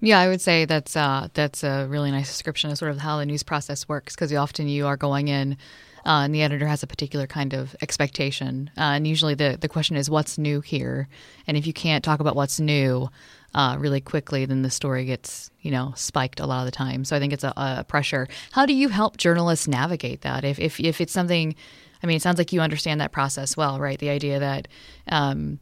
Yeah, 0.00 0.18
I 0.18 0.28
would 0.28 0.40
say 0.40 0.64
that's 0.64 0.96
uh, 0.96 1.28
that's 1.32 1.62
a 1.62 1.86
really 1.88 2.10
nice 2.10 2.26
description 2.26 2.70
of 2.70 2.78
sort 2.78 2.90
of 2.90 2.98
how 2.98 3.18
the 3.18 3.26
news 3.26 3.44
process 3.44 3.88
works 3.88 4.16
because 4.16 4.32
often 4.32 4.68
you 4.68 4.86
are 4.86 4.96
going 4.96 5.28
in. 5.28 5.56
Uh, 6.04 6.22
and 6.24 6.34
the 6.34 6.42
editor 6.42 6.66
has 6.66 6.82
a 6.82 6.86
particular 6.86 7.26
kind 7.26 7.52
of 7.54 7.76
expectation. 7.80 8.70
Uh, 8.76 8.94
and 8.96 9.06
usually 9.06 9.34
the, 9.34 9.56
the 9.60 9.68
question 9.68 9.96
is, 9.96 10.10
what's 10.10 10.38
new 10.38 10.60
here? 10.60 11.08
And 11.46 11.56
if 11.56 11.66
you 11.66 11.72
can't 11.72 12.02
talk 12.02 12.20
about 12.20 12.36
what's 12.36 12.58
new, 12.58 13.08
uh, 13.54 13.76
really 13.78 14.00
quickly, 14.00 14.44
then 14.46 14.62
the 14.62 14.70
story 14.70 15.04
gets 15.04 15.50
you 15.60 15.70
know 15.70 15.92
spiked 15.96 16.40
a 16.40 16.46
lot 16.46 16.60
of 16.60 16.64
the 16.66 16.70
time. 16.70 17.04
So 17.04 17.16
I 17.16 17.18
think 17.18 17.32
it's 17.32 17.44
a, 17.44 17.52
a 17.56 17.84
pressure. 17.86 18.28
How 18.52 18.66
do 18.66 18.72
you 18.72 18.88
help 18.88 19.16
journalists 19.16 19.68
navigate 19.68 20.22
that? 20.22 20.44
If 20.44 20.58
if 20.58 20.80
if 20.80 21.00
it's 21.00 21.12
something, 21.12 21.54
I 22.02 22.06
mean, 22.06 22.16
it 22.16 22.22
sounds 22.22 22.38
like 22.38 22.52
you 22.52 22.60
understand 22.60 23.00
that 23.00 23.12
process 23.12 23.56
well, 23.56 23.78
right? 23.78 23.98
The 23.98 24.10
idea 24.10 24.38
that 24.40 24.68
um, 25.08 25.58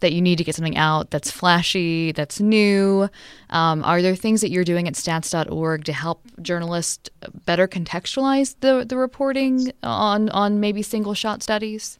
that 0.00 0.12
you 0.12 0.20
need 0.20 0.38
to 0.38 0.44
get 0.44 0.54
something 0.54 0.76
out 0.76 1.10
that's 1.10 1.30
flashy, 1.30 2.12
that's 2.12 2.40
new? 2.40 3.08
Um, 3.50 3.84
are 3.84 4.02
there 4.02 4.16
things 4.16 4.40
that 4.40 4.50
you're 4.50 4.64
doing 4.64 4.88
at 4.88 4.94
stats.org 4.94 5.84
to 5.84 5.92
help 5.92 6.22
journalists 6.42 7.10
better 7.46 7.66
contextualize 7.66 8.56
the, 8.60 8.84
the 8.86 8.96
reporting 8.96 9.72
on, 9.82 10.28
on 10.30 10.60
maybe 10.60 10.82
single 10.82 11.14
shot 11.14 11.42
studies? 11.42 11.98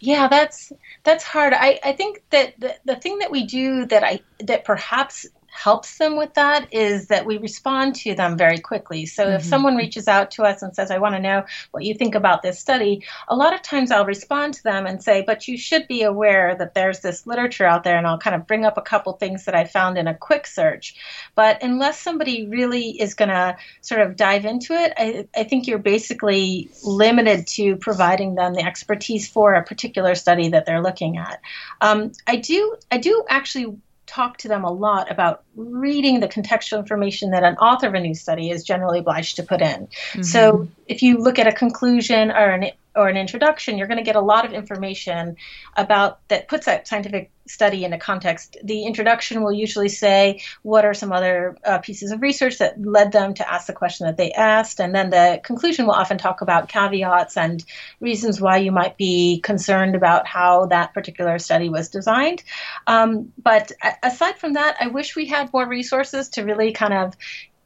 Yeah, 0.00 0.28
that's 0.28 0.72
that's 1.04 1.22
hard. 1.22 1.52
I, 1.52 1.78
I 1.84 1.92
think 1.92 2.22
that 2.30 2.58
the, 2.58 2.74
the 2.86 2.96
thing 2.96 3.18
that 3.18 3.30
we 3.30 3.44
do 3.44 3.84
that 3.86 4.02
I 4.02 4.20
that 4.40 4.64
perhaps 4.64 5.26
helps 5.52 5.98
them 5.98 6.16
with 6.16 6.34
that 6.34 6.72
is 6.72 7.08
that 7.08 7.26
we 7.26 7.38
respond 7.38 7.94
to 7.94 8.14
them 8.14 8.36
very 8.38 8.58
quickly. 8.58 9.06
So 9.06 9.24
mm-hmm. 9.24 9.36
if 9.36 9.44
someone 9.44 9.76
reaches 9.76 10.08
out 10.08 10.30
to 10.32 10.44
us 10.44 10.62
and 10.62 10.74
says, 10.74 10.90
I 10.90 10.98
want 10.98 11.14
to 11.14 11.20
know 11.20 11.44
what 11.72 11.84
you 11.84 11.94
think 11.94 12.14
about 12.14 12.42
this 12.42 12.58
study, 12.58 13.04
a 13.28 13.36
lot 13.36 13.52
of 13.52 13.62
times 13.62 13.90
I'll 13.90 14.06
respond 14.06 14.54
to 14.54 14.62
them 14.62 14.86
and 14.86 15.02
say, 15.02 15.22
but 15.26 15.48
you 15.48 15.58
should 15.58 15.88
be 15.88 16.02
aware 16.02 16.54
that 16.54 16.74
there's 16.74 17.00
this 17.00 17.26
literature 17.26 17.66
out 17.66 17.84
there, 17.84 17.98
and 17.98 18.06
I'll 18.06 18.18
kind 18.18 18.36
of 18.36 18.46
bring 18.46 18.64
up 18.64 18.78
a 18.78 18.82
couple 18.82 19.12
things 19.12 19.44
that 19.44 19.54
I 19.54 19.64
found 19.64 19.98
in 19.98 20.06
a 20.06 20.14
quick 20.14 20.46
search. 20.46 20.94
But 21.34 21.62
unless 21.62 22.00
somebody 22.00 22.46
really 22.46 22.90
is 22.90 23.14
going 23.14 23.30
to 23.30 23.56
sort 23.80 24.00
of 24.00 24.16
dive 24.16 24.44
into 24.44 24.74
it, 24.74 24.92
I, 24.96 25.26
I 25.36 25.44
think 25.44 25.66
you're 25.66 25.78
basically 25.78 26.70
limited 26.84 27.46
to 27.48 27.76
providing 27.76 28.34
them 28.34 28.54
the 28.54 28.64
expertise 28.64 29.28
for 29.28 29.54
a 29.54 29.64
particular 29.64 30.14
study 30.14 30.50
that 30.50 30.66
they're 30.66 30.82
looking 30.82 31.18
at. 31.18 31.40
Um, 31.80 32.12
I 32.26 32.36
do, 32.36 32.76
I 32.90 32.98
do 32.98 33.24
actually 33.28 33.76
talk 34.10 34.38
to 34.38 34.48
them 34.48 34.64
a 34.64 34.72
lot 34.72 35.10
about 35.10 35.44
reading 35.54 36.18
the 36.18 36.26
contextual 36.26 36.78
information 36.78 37.30
that 37.30 37.44
an 37.44 37.56
author 37.56 37.86
of 37.86 37.94
a 37.94 38.00
new 38.00 38.14
study 38.14 38.50
is 38.50 38.64
generally 38.64 38.98
obliged 38.98 39.36
to 39.36 39.44
put 39.44 39.62
in. 39.62 39.86
Mm-hmm. 39.86 40.22
So 40.22 40.68
if 40.88 41.02
you 41.02 41.18
look 41.18 41.38
at 41.38 41.46
a 41.46 41.52
conclusion 41.52 42.30
or 42.32 42.50
an 42.50 42.70
or 42.96 43.08
an 43.08 43.16
introduction, 43.16 43.78
you're 43.78 43.86
going 43.86 43.98
to 43.98 44.04
get 44.04 44.16
a 44.16 44.20
lot 44.20 44.44
of 44.44 44.52
information 44.52 45.36
about 45.76 46.26
that 46.28 46.48
puts 46.48 46.66
that 46.66 46.88
scientific 46.88 47.30
study 47.46 47.84
into 47.84 47.98
context. 47.98 48.56
The 48.62 48.84
introduction 48.84 49.42
will 49.42 49.52
usually 49.52 49.88
say 49.88 50.40
what 50.62 50.84
are 50.84 50.94
some 50.94 51.12
other 51.12 51.56
uh, 51.64 51.78
pieces 51.78 52.10
of 52.10 52.20
research 52.20 52.58
that 52.58 52.80
led 52.80 53.12
them 53.12 53.34
to 53.34 53.52
ask 53.52 53.66
the 53.66 53.72
question 53.72 54.06
that 54.06 54.16
they 54.16 54.32
asked, 54.32 54.80
and 54.80 54.94
then 54.94 55.10
the 55.10 55.40
conclusion 55.42 55.86
will 55.86 55.94
often 55.94 56.18
talk 56.18 56.40
about 56.40 56.68
caveats 56.68 57.36
and 57.36 57.64
reasons 58.00 58.40
why 58.40 58.56
you 58.58 58.72
might 58.72 58.96
be 58.96 59.40
concerned 59.40 59.94
about 59.94 60.26
how 60.26 60.66
that 60.66 60.94
particular 60.94 61.38
study 61.38 61.68
was 61.68 61.88
designed. 61.88 62.42
Um, 62.86 63.32
but 63.40 63.72
aside 64.02 64.38
from 64.38 64.54
that, 64.54 64.76
I 64.80 64.88
wish 64.88 65.16
we 65.16 65.26
had 65.26 65.52
more 65.52 65.68
resources 65.68 66.28
to 66.30 66.42
really 66.42 66.72
kind 66.72 66.94
of 66.94 67.16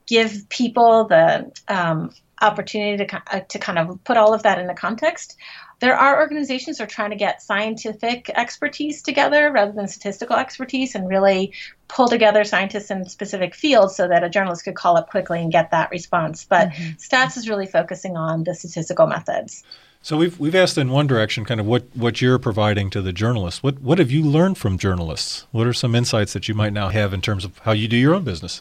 give 0.07 0.49
people 0.49 1.07
the 1.07 1.51
um, 1.69 2.11
opportunity 2.45 3.05
to, 3.05 3.23
uh, 3.33 3.41
to 3.41 3.59
kind 3.59 3.79
of 3.79 4.03
put 4.05 4.17
all 4.17 4.35
of 4.35 4.43
that 4.43 4.59
into 4.59 4.75
context. 4.75 5.37
There 5.81 5.97
are 5.97 6.21
organizations 6.21 6.79
that 6.79 6.85
are 6.85 6.87
trying 6.87 7.11
to 7.11 7.17
get 7.17 7.43
scientific 7.43 8.31
expertise 8.31 9.03
together 9.03 9.51
rather 9.51 9.73
than 9.73 9.89
statistical 9.89 10.37
expertise 10.37 10.95
and 10.95 11.09
really 11.09 11.53
pull 11.89 12.09
together 12.09 12.45
scientists 12.45 12.91
in 12.91 13.05
specific 13.07 13.55
fields 13.55 13.97
so 13.97 14.09
that 14.09 14.25
a 14.25 14.29
journalist 14.29 14.65
could 14.65 14.77
call 14.77 14.97
up 14.97 15.11
quickly 15.11 15.41
and 15.41 15.51
get 15.51 15.71
that 15.73 15.91
response. 15.91 16.45
But 16.45 16.71
mm-hmm. 16.71 16.93
Stats 16.95 17.37
is 17.37 17.49
really 17.49 17.67
focusing 17.67 18.17
on 18.17 18.45
the 18.45 18.55
statistical 18.55 19.07
methods. 19.07 19.65
So 20.01 20.19
we've 20.19 20.39
we've 20.39 20.55
asked 20.55 20.77
in 20.77 20.91
one 20.91 21.07
direction, 21.07 21.47
kind 21.47 21.61
of 21.61 21.67
what, 21.67 21.85
what 21.95 22.21
you're 22.21 22.39
providing 22.39 22.91
to 22.91 23.01
the 23.01 23.13
journalists. 23.13 23.63
What 23.63 23.81
what 23.81 23.99
have 23.99 24.11
you 24.11 24.23
learned 24.23 24.59
from 24.59 24.77
journalists? 24.77 25.47
What 25.51 25.67
are 25.67 25.73
some 25.73 25.95
insights 25.95 26.35
that 26.35 26.47
you 26.47 26.55
might 26.55 26.75
now 26.75 26.91
have 26.91 27.15
in 27.15 27.23
terms 27.23 27.43
of 27.43 27.59
how 27.61 27.73
you 27.73 27.89
do 27.89 27.97
your 27.97 28.15
own 28.15 28.23
business? 28.23 28.61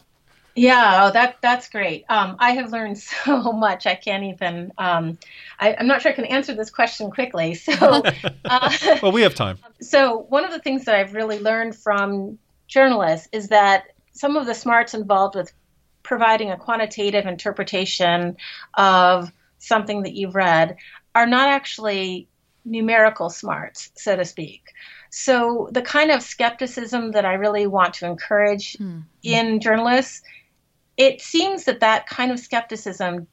Yeah, 0.56 1.06
oh, 1.06 1.10
that 1.12 1.38
that's 1.40 1.68
great. 1.68 2.04
Um, 2.08 2.36
I 2.38 2.52
have 2.52 2.70
learned 2.70 2.98
so 3.24 3.52
much. 3.52 3.86
I 3.86 3.94
can't 3.94 4.24
even. 4.24 4.72
Um, 4.78 5.18
I, 5.58 5.70
am 5.70 5.86
not 5.86 6.02
sure 6.02 6.12
I 6.12 6.14
can 6.14 6.26
answer 6.26 6.54
this 6.54 6.70
question 6.70 7.10
quickly. 7.10 7.54
So, 7.54 7.72
uh, 8.44 8.72
well, 9.02 9.12
we 9.12 9.22
have 9.22 9.34
time. 9.34 9.58
So, 9.80 10.26
one 10.30 10.44
of 10.44 10.50
the 10.50 10.60
things 10.60 10.84
that 10.86 10.94
I've 10.94 11.12
really 11.12 11.38
learned 11.40 11.76
from 11.76 12.38
journalists 12.68 13.28
is 13.32 13.48
that 13.48 13.88
some 14.12 14.36
of 14.36 14.46
the 14.46 14.54
smarts 14.54 14.94
involved 14.94 15.34
with 15.34 15.52
providing 16.02 16.50
a 16.50 16.56
quantitative 16.56 17.26
interpretation 17.26 18.36
of 18.74 19.30
something 19.58 20.02
that 20.04 20.14
you've 20.14 20.34
read 20.34 20.76
are 21.14 21.26
not 21.26 21.48
actually 21.48 22.28
numerical 22.64 23.28
smarts, 23.28 23.90
so 23.94 24.16
to 24.16 24.24
speak. 24.24 24.72
So, 25.10 25.68
the 25.72 25.82
kind 25.82 26.10
of 26.10 26.22
skepticism 26.22 27.10
that 27.10 27.26
I 27.26 27.34
really 27.34 27.66
want 27.66 27.94
to 27.94 28.06
encourage 28.06 28.74
mm-hmm. 28.74 29.00
in 29.22 29.60
journalists 29.60 30.22
it 30.96 31.20
seems 31.20 31.64
that 31.64 31.80
that 31.80 32.06
kind 32.06 32.30
of 32.30 32.38
skepticism 32.38 33.26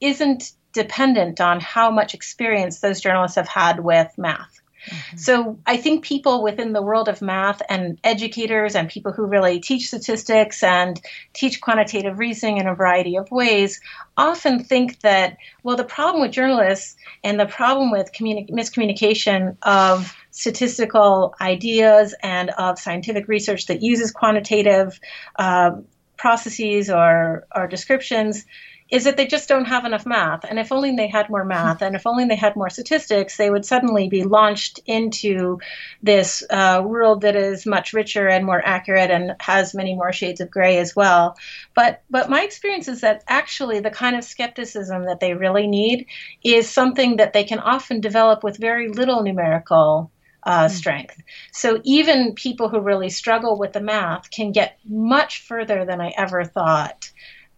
isn't 0.00 0.52
dependent 0.72 1.40
on 1.40 1.60
how 1.60 1.90
much 1.90 2.14
experience 2.14 2.80
those 2.80 3.00
journalists 3.00 3.36
have 3.36 3.48
had 3.48 3.80
with 3.80 4.12
math. 4.18 4.60
Mm-hmm. 4.86 5.16
So 5.16 5.58
I 5.66 5.76
think 5.76 6.04
people 6.04 6.42
within 6.42 6.72
the 6.72 6.82
world 6.82 7.08
of 7.08 7.22
math 7.22 7.62
and 7.68 7.98
educators 8.04 8.74
and 8.74 8.88
people 8.88 9.12
who 9.12 9.24
really 9.24 9.60
teach 9.60 9.86
statistics 9.86 10.62
and 10.62 11.00
teach 11.32 11.60
quantitative 11.60 12.18
reasoning 12.18 12.58
in 12.58 12.66
a 12.66 12.74
variety 12.74 13.16
of 13.16 13.30
ways 13.30 13.80
often 14.16 14.62
think 14.62 15.00
that, 15.00 15.36
well, 15.62 15.76
the 15.76 15.84
problem 15.84 16.20
with 16.20 16.32
journalists 16.32 16.96
and 17.22 17.40
the 17.40 17.46
problem 17.46 17.90
with 17.90 18.12
communi- 18.12 18.50
miscommunication 18.50 19.56
of 19.62 20.14
statistical 20.30 21.34
ideas 21.40 22.14
and 22.22 22.50
of 22.50 22.78
scientific 22.78 23.28
research 23.28 23.66
that 23.66 23.82
uses 23.82 24.10
quantitative 24.10 25.00
uh, 25.36 25.70
processes 26.16 26.90
or, 26.90 27.46
or 27.54 27.66
descriptions 27.66 28.44
is 28.90 29.04
that 29.04 29.16
they 29.16 29.26
just 29.26 29.48
don't 29.48 29.64
have 29.64 29.84
enough 29.84 30.04
math. 30.04 30.44
And 30.44 30.58
if 30.58 30.70
only 30.70 30.94
they 30.94 31.08
had 31.08 31.30
more 31.30 31.44
math 31.44 31.80
and 31.80 31.96
if 31.96 32.06
only 32.06 32.26
they 32.26 32.36
had 32.36 32.54
more 32.54 32.68
statistics, 32.68 33.36
they 33.36 33.50
would 33.50 33.64
suddenly 33.64 34.08
be 34.08 34.24
launched 34.24 34.78
into 34.86 35.58
this 36.02 36.44
uh, 36.50 36.82
world 36.84 37.22
that 37.22 37.34
is 37.34 37.64
much 37.66 37.92
richer 37.92 38.28
and 38.28 38.44
more 38.44 38.62
accurate 38.64 39.10
and 39.10 39.32
has 39.40 39.74
many 39.74 39.94
more 39.94 40.12
shades 40.12 40.40
of 40.40 40.50
gray 40.50 40.78
as 40.78 40.94
well. 40.94 41.36
But, 41.74 42.02
but 42.10 42.28
my 42.28 42.42
experience 42.42 42.86
is 42.86 43.00
that 43.00 43.24
actually 43.26 43.80
the 43.80 43.90
kind 43.90 44.16
of 44.16 44.22
skepticism 44.22 45.06
that 45.06 45.18
they 45.18 45.34
really 45.34 45.66
need 45.66 46.06
is 46.44 46.68
something 46.68 47.16
that 47.16 47.32
they 47.32 47.44
can 47.44 47.60
often 47.60 48.00
develop 48.00 48.44
with 48.44 48.58
very 48.58 48.88
little 48.90 49.22
numerical 49.22 50.10
uh, 50.44 50.68
hmm. 50.68 50.74
strength. 50.74 51.22
So 51.52 51.80
even 51.84 52.34
people 52.34 52.68
who 52.68 52.80
really 52.80 53.10
struggle 53.10 53.58
with 53.58 53.72
the 53.72 53.80
math 53.80 54.30
can 54.30 54.52
get 54.52 54.78
much 54.84 55.42
further 55.42 55.84
than 55.84 56.00
I 56.00 56.12
ever 56.16 56.44
thought 56.44 57.10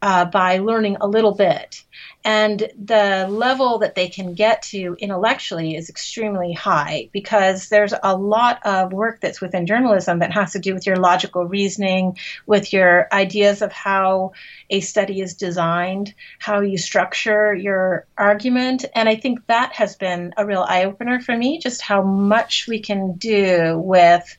uh, 0.02 0.24
by 0.26 0.58
learning 0.58 0.96
a 1.00 1.08
little 1.08 1.34
bit. 1.34 1.82
And 2.24 2.68
the 2.76 3.26
level 3.30 3.78
that 3.78 3.94
they 3.94 4.08
can 4.08 4.34
get 4.34 4.62
to 4.62 4.96
intellectually 4.98 5.76
is 5.76 5.88
extremely 5.88 6.52
high 6.52 7.08
because 7.12 7.68
there's 7.68 7.94
a 8.02 8.16
lot 8.16 8.60
of 8.66 8.92
work 8.92 9.20
that's 9.20 9.40
within 9.40 9.66
journalism 9.66 10.18
that 10.18 10.32
has 10.32 10.52
to 10.52 10.58
do 10.58 10.74
with 10.74 10.86
your 10.86 10.96
logical 10.96 11.46
reasoning, 11.46 12.18
with 12.46 12.72
your 12.72 13.06
ideas 13.12 13.62
of 13.62 13.72
how 13.72 14.32
a 14.70 14.80
study 14.80 15.20
is 15.20 15.34
designed, 15.34 16.14
how 16.40 16.60
you 16.60 16.78
structure 16.78 17.54
your 17.54 18.06
argument. 18.18 18.84
And 18.94 19.08
I 19.08 19.16
think 19.16 19.46
that 19.46 19.72
has 19.74 19.96
been 19.96 20.34
a 20.36 20.44
real 20.44 20.64
eye 20.68 20.84
opener 20.84 21.20
for 21.20 21.36
me, 21.36 21.58
just 21.58 21.80
how 21.80 22.02
much 22.02 22.66
we 22.68 22.80
can 22.80 23.14
do 23.14 23.78
with 23.78 24.36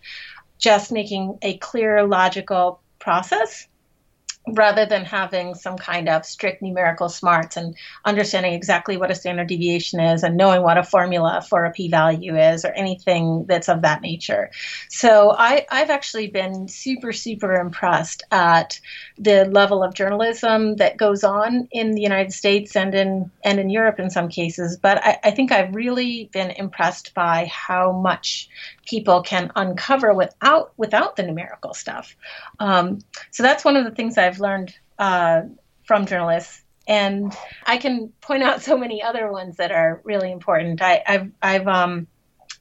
just 0.58 0.92
making 0.92 1.38
a 1.42 1.58
clear, 1.58 2.06
logical 2.06 2.82
process 3.00 3.68
rather 4.54 4.86
than 4.86 5.06
having 5.06 5.56
some 5.56 5.78
kind 5.78 6.10
of 6.10 6.26
strict 6.26 6.62
numerical 6.62 7.10
smarts 7.10 7.58
and 7.58 7.76
understanding 8.06 8.54
exactly 8.54 8.98
what 8.98 9.12
a 9.12 9.16
standard 9.16 9.48
deviation 9.48 10.00
is 10.00 10.24
and 10.24 10.38
knowing 10.38 10.62
what 10.62 10.78
a 10.78 10.84
formula 10.84 11.46
for 11.48 11.66
a 11.66 11.72
p-value 11.72 12.38
is 12.38 12.66
or 12.66 12.72
anything 12.72 13.46
that's 13.48 13.70
of 13.70 13.82
that 13.82 14.02
nature. 14.02 14.50
So 14.90 15.34
I, 15.38 15.66
I've 15.70 15.90
actually 15.90 16.28
been 16.28 16.68
super, 16.68 17.12
super 17.12 17.56
impressed 17.56 18.24
at 18.32 18.80
the 19.18 19.46
level 19.46 19.84
of 19.84 19.94
journalism 19.94 20.76
that 20.78 20.98
goes 20.98 21.24
on 21.24 21.68
in 21.72 21.92
the 21.92 22.02
United 22.02 22.34
States 22.34 22.76
and 22.76 22.94
in 22.94 23.32
and 23.44 23.60
in 23.60 23.70
Europe 23.70 24.00
in 24.00 24.10
some 24.10 24.30
cases. 24.30 24.78
But 24.78 25.04
I, 25.04 25.20
I 25.26 25.32
think 25.32 25.52
I've 25.52 25.76
really 25.76 26.30
been 26.32 26.52
impressed 26.52 27.14
by 27.14 27.46
how 27.46 27.92
much 27.92 28.50
people 28.88 29.22
can 29.22 29.52
uncover 29.56 30.14
without 30.14 30.72
without 30.78 31.16
the 31.16 31.24
numerical 31.24 31.74
stuff. 31.74 32.16
Um, 32.60 33.00
so 33.32 33.44
that's 33.44 33.64
one 33.66 33.76
of 33.76 33.84
the 33.86 33.92
things 33.92 34.18
I've 34.18 34.40
learned 34.40 34.74
uh, 34.98 35.42
from 35.84 36.06
journalists. 36.06 36.64
And 36.88 37.36
I 37.66 37.78
can 37.78 38.14
point 38.22 38.44
out 38.44 38.62
so 38.62 38.78
many 38.78 39.04
other 39.04 39.30
ones 39.30 39.58
that 39.58 39.72
are 39.72 40.02
really 40.06 40.32
important. 40.32 40.82
I, 40.82 41.04
have 41.06 41.30
I've 41.42 41.68
um, 41.68 42.08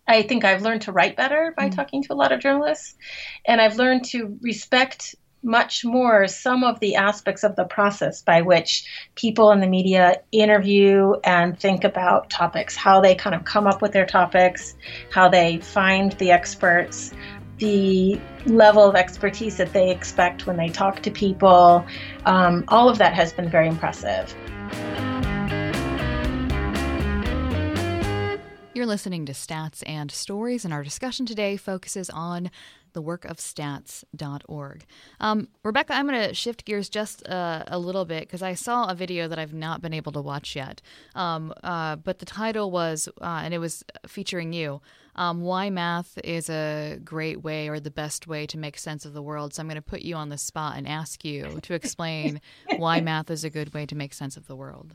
I 0.07 0.23
think 0.23 0.45
I've 0.45 0.63
learned 0.63 0.83
to 0.83 0.93
write 0.93 1.17
better 1.17 1.55
by 1.57 1.69
mm. 1.69 1.77
talking 1.77 2.03
to 2.03 2.13
a 2.13 2.17
lot 2.17 2.33
of 2.33 2.41
journalists, 2.41 2.97
and 3.45 3.61
I've 3.61 3.77
learned 3.77 4.05
to 4.07 4.37
respect 4.43 5.15
much 5.43 5.85
more 5.85 6.27
some 6.27 6.65
of 6.65 6.81
the 6.81 6.97
aspects 6.97 7.45
of 7.45 7.55
the 7.57 7.65
process 7.65 8.23
by 8.23 8.43
which 8.43 8.85
people 9.15 9.53
in 9.53 9.61
the 9.61 9.67
media 9.67 10.21
interview 10.33 11.13
and 11.25 11.59
think 11.59 11.85
about 11.85 12.31
topics, 12.31 12.75
how 12.75 13.01
they 13.01 13.15
kind 13.15 13.35
of 13.35 13.45
come 13.45 13.67
up 13.67 13.81
with 13.81 13.93
their 13.93 14.07
topics, 14.07 14.75
how 15.11 15.29
they 15.29 15.59
find 15.59 16.13
the 16.13 16.31
experts, 16.31 17.13
the 17.59 18.21
level 18.47 18.85
of 18.85 18.95
expertise 18.95 19.57
that 19.57 19.73
they 19.73 19.91
expect 19.91 20.47
when 20.47 20.57
they 20.57 20.69
talk 20.69 21.03
to 21.03 21.11
people. 21.11 21.87
Um, 22.25 22.65
all 22.69 22.89
of 22.89 22.99
that 22.99 23.15
has 23.15 23.33
been 23.33 23.49
very 23.49 23.69
impressive. 23.69 24.35
You're 28.75 28.85
listening 28.85 29.25
to 29.25 29.33
Stats 29.33 29.83
and 29.87 30.11
Stories, 30.11 30.67
and 30.67 30.75
our 30.75 30.83
discussion 30.83 31.25
today 31.25 31.57
focuses 31.57 32.11
on 32.11 32.51
the 32.97 33.03
work 33.03 33.27
of 33.27 33.37
stats.org. 33.37 34.87
Um, 35.21 35.49
Rebecca, 35.63 35.93
I'm 35.93 36.09
going 36.09 36.29
to 36.29 36.35
shift 36.35 36.65
gears 36.65 36.89
just 36.89 37.29
uh, 37.29 37.63
a 37.67 37.79
little 37.79 38.07
bit 38.07 38.23
because 38.23 38.43
I 38.43 38.55
saw 38.55 38.87
a 38.87 38.95
video 38.95 39.29
that 39.29 39.39
I've 39.39 39.53
not 39.53 39.83
been 39.83 39.93
able 39.93 40.13
to 40.13 40.23
watch 40.23 40.57
yet. 40.57 40.81
Um, 41.15 41.53
uh, 41.63 41.97
but 41.97 42.21
the 42.21 42.25
title 42.25 42.71
was, 42.71 43.07
uh, 43.21 43.43
and 43.45 43.53
it 43.53 43.59
was 43.59 43.85
featuring 44.07 44.55
you, 44.55 44.81
um, 45.15 45.43
Why 45.43 45.69
Math 45.69 46.19
is 46.25 46.49
a 46.49 46.99
Great 47.05 47.43
Way 47.43 47.69
or 47.69 47.81
the 47.81 47.91
Best 47.91 48.27
Way 48.27 48.47
to 48.47 48.57
Make 48.57 48.79
Sense 48.79 49.05
of 49.05 49.13
the 49.13 49.23
World. 49.23 49.53
So 49.53 49.61
I'm 49.61 49.69
going 49.69 49.77
to 49.77 49.83
put 49.83 50.01
you 50.01 50.15
on 50.15 50.31
the 50.31 50.39
spot 50.39 50.79
and 50.79 50.89
ask 50.89 51.23
you 51.23 51.61
to 51.61 51.75
explain 51.75 52.41
why 52.79 53.03
math 53.03 53.31
is 53.31 53.45
a 53.45 53.51
good 53.51 53.75
way 53.75 53.85
to 53.85 53.95
make 53.95 54.15
sense 54.15 54.39
of 54.39 54.47
the 54.47 54.57
world. 54.57 54.95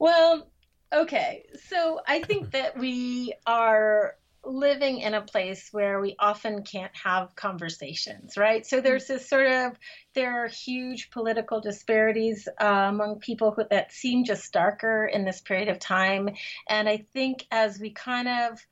Well, 0.00 0.48
okay. 0.92 1.44
So 1.68 2.00
I 2.08 2.22
think 2.22 2.50
that 2.50 2.76
we 2.76 3.34
are 3.46 4.16
living 4.44 4.98
in 4.98 5.14
a 5.14 5.22
place 5.22 5.68
where 5.72 6.00
we 6.00 6.16
often 6.18 6.62
can't 6.62 6.94
have 6.96 7.34
conversations, 7.36 8.36
right? 8.36 8.66
So 8.66 8.80
there's 8.80 9.06
this 9.06 9.28
sort 9.28 9.46
of 9.46 9.78
there 10.14 10.44
are 10.44 10.48
huge 10.48 11.10
political 11.10 11.60
disparities 11.60 12.48
uh, 12.60 12.64
among 12.64 13.20
people 13.20 13.52
who, 13.52 13.62
that 13.70 13.92
seem 13.92 14.24
just 14.24 14.52
darker 14.52 15.06
in 15.06 15.24
this 15.24 15.40
period 15.40 15.68
of 15.68 15.78
time, 15.78 16.30
and 16.68 16.88
I 16.88 17.06
think 17.12 17.46
as 17.50 17.78
we 17.78 17.90
kind 17.90 18.28
of 18.28 18.66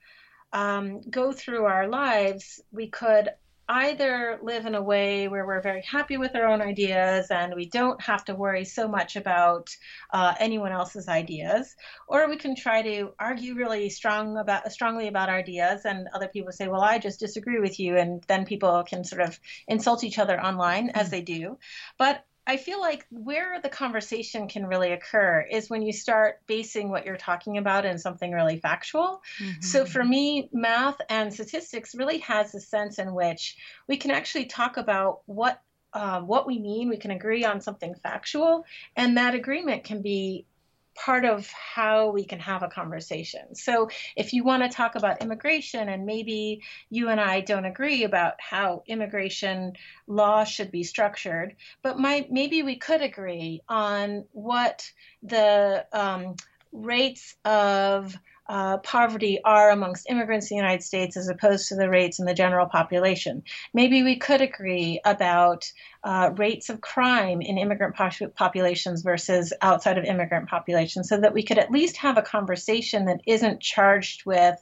um, 0.52 1.00
go 1.08 1.32
through 1.32 1.64
our 1.64 1.88
lives, 1.88 2.60
we 2.72 2.88
could 2.88 3.28
either 3.70 4.40
live 4.42 4.66
in 4.66 4.74
a 4.74 4.82
way 4.82 5.28
where 5.28 5.46
we're 5.46 5.62
very 5.62 5.82
happy 5.82 6.16
with 6.16 6.34
our 6.34 6.46
own 6.46 6.60
ideas 6.60 7.28
and 7.30 7.54
we 7.54 7.66
don't 7.66 8.02
have 8.02 8.24
to 8.24 8.34
worry 8.34 8.64
so 8.64 8.88
much 8.88 9.14
about 9.14 9.70
uh, 10.12 10.34
anyone 10.40 10.72
else's 10.72 11.06
ideas, 11.08 11.76
or 12.08 12.28
we 12.28 12.36
can 12.36 12.56
try 12.56 12.82
to 12.82 13.10
argue 13.18 13.54
really 13.54 13.88
strong 13.88 14.36
about 14.38 14.70
strongly 14.72 15.06
about 15.06 15.28
ideas, 15.28 15.84
and 15.84 16.08
other 16.12 16.26
people 16.26 16.50
say, 16.52 16.66
"Well, 16.66 16.82
I 16.82 16.98
just 16.98 17.20
disagree 17.20 17.60
with 17.60 17.78
you," 17.78 17.96
and 17.96 18.24
then 18.26 18.44
people 18.44 18.82
can 18.82 19.04
sort 19.04 19.22
of 19.22 19.38
insult 19.68 20.02
each 20.02 20.18
other 20.18 20.40
online 20.40 20.90
as 20.90 21.06
mm. 21.08 21.10
they 21.12 21.22
do. 21.22 21.58
But 21.96 22.24
I 22.46 22.56
feel 22.56 22.80
like 22.80 23.06
where 23.10 23.60
the 23.60 23.68
conversation 23.68 24.48
can 24.48 24.66
really 24.66 24.92
occur 24.92 25.46
is 25.48 25.70
when 25.70 25.82
you 25.82 25.92
start 25.92 26.40
basing 26.46 26.90
what 26.90 27.04
you're 27.04 27.16
talking 27.16 27.58
about 27.58 27.84
in 27.84 27.98
something 27.98 28.32
really 28.32 28.58
factual. 28.58 29.22
Mm-hmm. 29.38 29.60
So 29.60 29.84
for 29.84 30.02
me, 30.02 30.48
math 30.52 30.96
and 31.08 31.32
statistics 31.32 31.94
really 31.94 32.18
has 32.18 32.54
a 32.54 32.60
sense 32.60 32.98
in 32.98 33.14
which 33.14 33.56
we 33.86 33.98
can 33.98 34.10
actually 34.10 34.46
talk 34.46 34.76
about 34.76 35.20
what 35.26 35.62
uh, 35.92 36.20
what 36.20 36.46
we 36.46 36.58
mean. 36.58 36.88
We 36.88 36.98
can 36.98 37.10
agree 37.10 37.44
on 37.44 37.60
something 37.60 37.94
factual, 37.96 38.64
and 38.96 39.16
that 39.16 39.34
agreement 39.34 39.84
can 39.84 40.02
be 40.02 40.46
part 40.94 41.24
of 41.24 41.48
how 41.50 42.10
we 42.10 42.24
can 42.24 42.40
have 42.40 42.62
a 42.62 42.68
conversation. 42.68 43.54
So 43.54 43.88
if 44.16 44.32
you 44.32 44.44
want 44.44 44.62
to 44.62 44.68
talk 44.68 44.96
about 44.96 45.22
immigration 45.22 45.88
and 45.88 46.04
maybe 46.04 46.62
you 46.90 47.08
and 47.08 47.20
I 47.20 47.40
don't 47.40 47.64
agree 47.64 48.04
about 48.04 48.34
how 48.38 48.82
immigration 48.86 49.74
law 50.06 50.44
should 50.44 50.70
be 50.70 50.82
structured, 50.82 51.56
but 51.82 51.98
my, 51.98 52.26
maybe 52.30 52.62
we 52.62 52.76
could 52.76 53.02
agree 53.02 53.62
on 53.68 54.24
what 54.32 54.90
the 55.22 55.86
um, 55.92 56.36
rates 56.72 57.34
of 57.44 58.16
uh, 58.50 58.78
poverty 58.78 59.38
are 59.44 59.70
amongst 59.70 60.10
immigrants 60.10 60.50
in 60.50 60.56
the 60.56 60.62
United 60.62 60.82
States 60.82 61.16
as 61.16 61.28
opposed 61.28 61.68
to 61.68 61.76
the 61.76 61.88
rates 61.88 62.18
in 62.18 62.26
the 62.26 62.34
general 62.34 62.66
population. 62.66 63.44
Maybe 63.72 64.02
we 64.02 64.16
could 64.16 64.40
agree 64.40 65.00
about 65.04 65.70
uh, 66.02 66.32
rates 66.36 66.68
of 66.68 66.80
crime 66.80 67.42
in 67.42 67.58
immigrant 67.58 67.94
populations 68.34 69.02
versus 69.02 69.52
outside 69.62 69.98
of 69.98 70.04
immigrant 70.04 70.48
populations 70.48 71.08
so 71.08 71.20
that 71.20 71.32
we 71.32 71.44
could 71.44 71.58
at 71.58 71.70
least 71.70 71.98
have 71.98 72.18
a 72.18 72.22
conversation 72.22 73.04
that 73.04 73.20
isn't 73.24 73.60
charged 73.60 74.26
with 74.26 74.60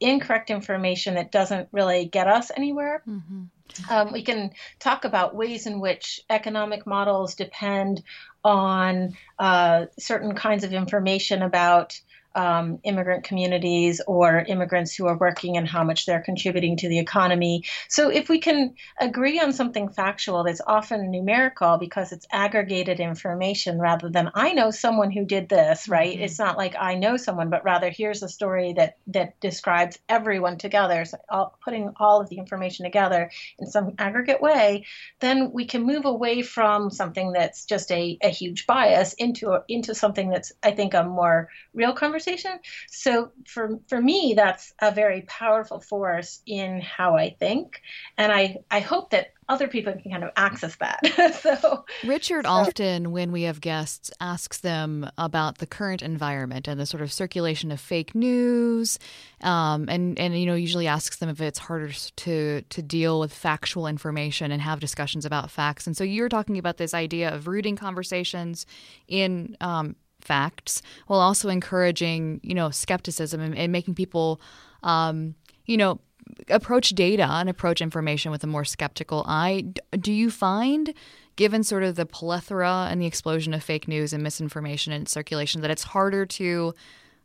incorrect 0.00 0.50
information 0.50 1.14
that 1.14 1.32
doesn't 1.32 1.66
really 1.72 2.04
get 2.04 2.28
us 2.28 2.50
anywhere. 2.54 3.02
Mm-hmm. 3.08 3.44
Um, 3.88 4.12
we 4.12 4.22
can 4.22 4.50
talk 4.80 5.06
about 5.06 5.34
ways 5.34 5.66
in 5.66 5.80
which 5.80 6.20
economic 6.28 6.86
models 6.86 7.36
depend 7.36 8.02
on 8.44 9.16
uh, 9.38 9.86
certain 9.98 10.34
kinds 10.34 10.62
of 10.62 10.74
information 10.74 11.40
about 11.40 11.98
um, 12.34 12.78
immigrant 12.84 13.24
communities 13.24 14.00
or 14.06 14.40
immigrants 14.40 14.94
who 14.94 15.06
are 15.06 15.16
working 15.16 15.56
and 15.56 15.66
how 15.66 15.82
much 15.82 16.06
they're 16.06 16.22
contributing 16.22 16.76
to 16.76 16.88
the 16.88 16.98
economy. 16.98 17.64
So, 17.88 18.08
if 18.08 18.28
we 18.28 18.38
can 18.38 18.74
agree 19.00 19.40
on 19.40 19.52
something 19.52 19.88
factual 19.88 20.44
that's 20.44 20.60
often 20.66 21.10
numerical 21.10 21.78
because 21.78 22.12
it's 22.12 22.26
aggregated 22.30 23.00
information 23.00 23.78
rather 23.80 24.08
than 24.08 24.30
I 24.34 24.52
know 24.52 24.70
someone 24.70 25.10
who 25.10 25.24
did 25.24 25.48
this, 25.48 25.88
right? 25.88 26.14
Mm-hmm. 26.14 26.22
It's 26.22 26.38
not 26.38 26.56
like 26.56 26.76
I 26.78 26.94
know 26.94 27.16
someone, 27.16 27.50
but 27.50 27.64
rather 27.64 27.90
here's 27.90 28.22
a 28.22 28.28
story 28.28 28.74
that 28.74 28.96
that 29.08 29.38
describes 29.40 29.98
everyone 30.08 30.58
together, 30.58 31.04
so 31.04 31.18
all, 31.28 31.58
putting 31.64 31.92
all 31.98 32.20
of 32.20 32.28
the 32.28 32.38
information 32.38 32.84
together 32.84 33.30
in 33.58 33.66
some 33.66 33.94
aggregate 33.98 34.40
way, 34.40 34.86
then 35.18 35.50
we 35.52 35.64
can 35.64 35.82
move 35.82 36.04
away 36.04 36.42
from 36.42 36.90
something 36.90 37.32
that's 37.32 37.64
just 37.64 37.90
a, 37.90 38.18
a 38.22 38.28
huge 38.28 38.66
bias 38.66 39.14
into 39.14 39.50
a, 39.50 39.64
into 39.68 39.94
something 39.94 40.30
that's 40.30 40.52
I 40.62 40.70
think 40.70 40.94
a 40.94 41.02
more 41.02 41.48
real 41.74 41.92
conversation 41.92 42.19
conversation. 42.20 42.58
So 42.88 43.30
for 43.46 43.78
for 43.88 44.00
me, 44.00 44.34
that's 44.36 44.72
a 44.80 44.92
very 44.92 45.22
powerful 45.22 45.80
force 45.80 46.42
in 46.46 46.80
how 46.80 47.16
I 47.16 47.30
think, 47.38 47.80
and 48.16 48.32
I 48.32 48.58
I 48.70 48.80
hope 48.80 49.10
that 49.10 49.32
other 49.48 49.66
people 49.66 49.92
can 49.92 50.12
kind 50.12 50.22
of 50.22 50.30
access 50.36 50.76
that. 50.76 51.00
so 51.42 51.84
Richard 52.04 52.44
so. 52.44 52.50
often, 52.50 53.10
when 53.10 53.32
we 53.32 53.42
have 53.42 53.60
guests, 53.60 54.10
asks 54.20 54.58
them 54.58 55.10
about 55.18 55.58
the 55.58 55.66
current 55.66 56.02
environment 56.02 56.68
and 56.68 56.78
the 56.78 56.86
sort 56.86 57.02
of 57.02 57.12
circulation 57.12 57.72
of 57.72 57.80
fake 57.80 58.14
news, 58.14 58.98
um, 59.42 59.88
and 59.88 60.18
and 60.18 60.38
you 60.38 60.46
know 60.46 60.54
usually 60.54 60.86
asks 60.86 61.16
them 61.16 61.28
if 61.28 61.40
it's 61.40 61.58
harder 61.58 61.90
to 62.16 62.62
to 62.62 62.82
deal 62.82 63.18
with 63.20 63.32
factual 63.32 63.86
information 63.86 64.52
and 64.52 64.62
have 64.62 64.80
discussions 64.80 65.24
about 65.24 65.50
facts. 65.50 65.86
And 65.86 65.96
so 65.96 66.04
you're 66.04 66.28
talking 66.28 66.58
about 66.58 66.76
this 66.76 66.94
idea 66.94 67.34
of 67.34 67.48
rooting 67.48 67.76
conversations 67.76 68.66
in 69.08 69.56
um, 69.60 69.96
facts 70.24 70.82
while 71.06 71.20
also 71.20 71.48
encouraging, 71.48 72.40
you 72.42 72.54
know, 72.54 72.70
skepticism 72.70 73.40
and, 73.40 73.56
and 73.56 73.72
making 73.72 73.94
people, 73.94 74.40
um, 74.82 75.34
you 75.66 75.76
know, 75.76 76.00
approach 76.48 76.90
data 76.90 77.26
and 77.28 77.48
approach 77.48 77.80
information 77.80 78.30
with 78.30 78.44
a 78.44 78.46
more 78.46 78.64
skeptical 78.64 79.24
eye. 79.26 79.64
Do 79.92 80.12
you 80.12 80.30
find, 80.30 80.94
given 81.36 81.62
sort 81.64 81.82
of 81.82 81.96
the 81.96 82.06
plethora 82.06 82.88
and 82.90 83.00
the 83.00 83.06
explosion 83.06 83.54
of 83.54 83.62
fake 83.62 83.88
news 83.88 84.12
and 84.12 84.22
misinformation 84.22 84.92
and 84.92 85.08
circulation, 85.08 85.60
that 85.62 85.70
it's 85.70 85.82
harder 85.82 86.26
to 86.26 86.74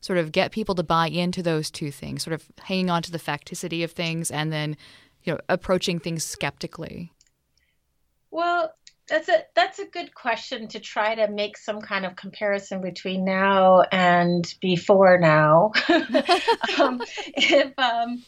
sort 0.01 0.19
of 0.19 0.31
get 0.31 0.51
people 0.51 0.75
to 0.75 0.83
buy 0.83 1.07
into 1.07 1.41
those 1.41 1.71
two 1.71 1.91
things, 1.91 2.23
sort 2.23 2.33
of 2.33 2.45
hanging 2.61 2.89
on 2.89 3.01
to 3.01 3.11
the 3.11 3.19
facticity 3.19 3.83
of 3.83 3.91
things 3.91 4.29
and 4.29 4.51
then, 4.51 4.77
you 5.23 5.33
know, 5.33 5.39
approaching 5.49 5.99
things 5.99 6.23
skeptically? 6.23 7.11
Well, 8.31 8.73
that's 9.07 9.29
a 9.29 9.43
that's 9.55 9.79
a 9.79 9.85
good 9.85 10.13
question 10.15 10.67
to 10.69 10.79
try 10.79 11.15
to 11.15 11.27
make 11.27 11.57
some 11.57 11.81
kind 11.81 12.05
of 12.05 12.15
comparison 12.15 12.81
between 12.81 13.23
now 13.23 13.81
and 13.91 14.53
before 14.61 15.17
now. 15.19 15.71
um, 16.79 17.01
if 17.35 17.77
um, 17.77 18.23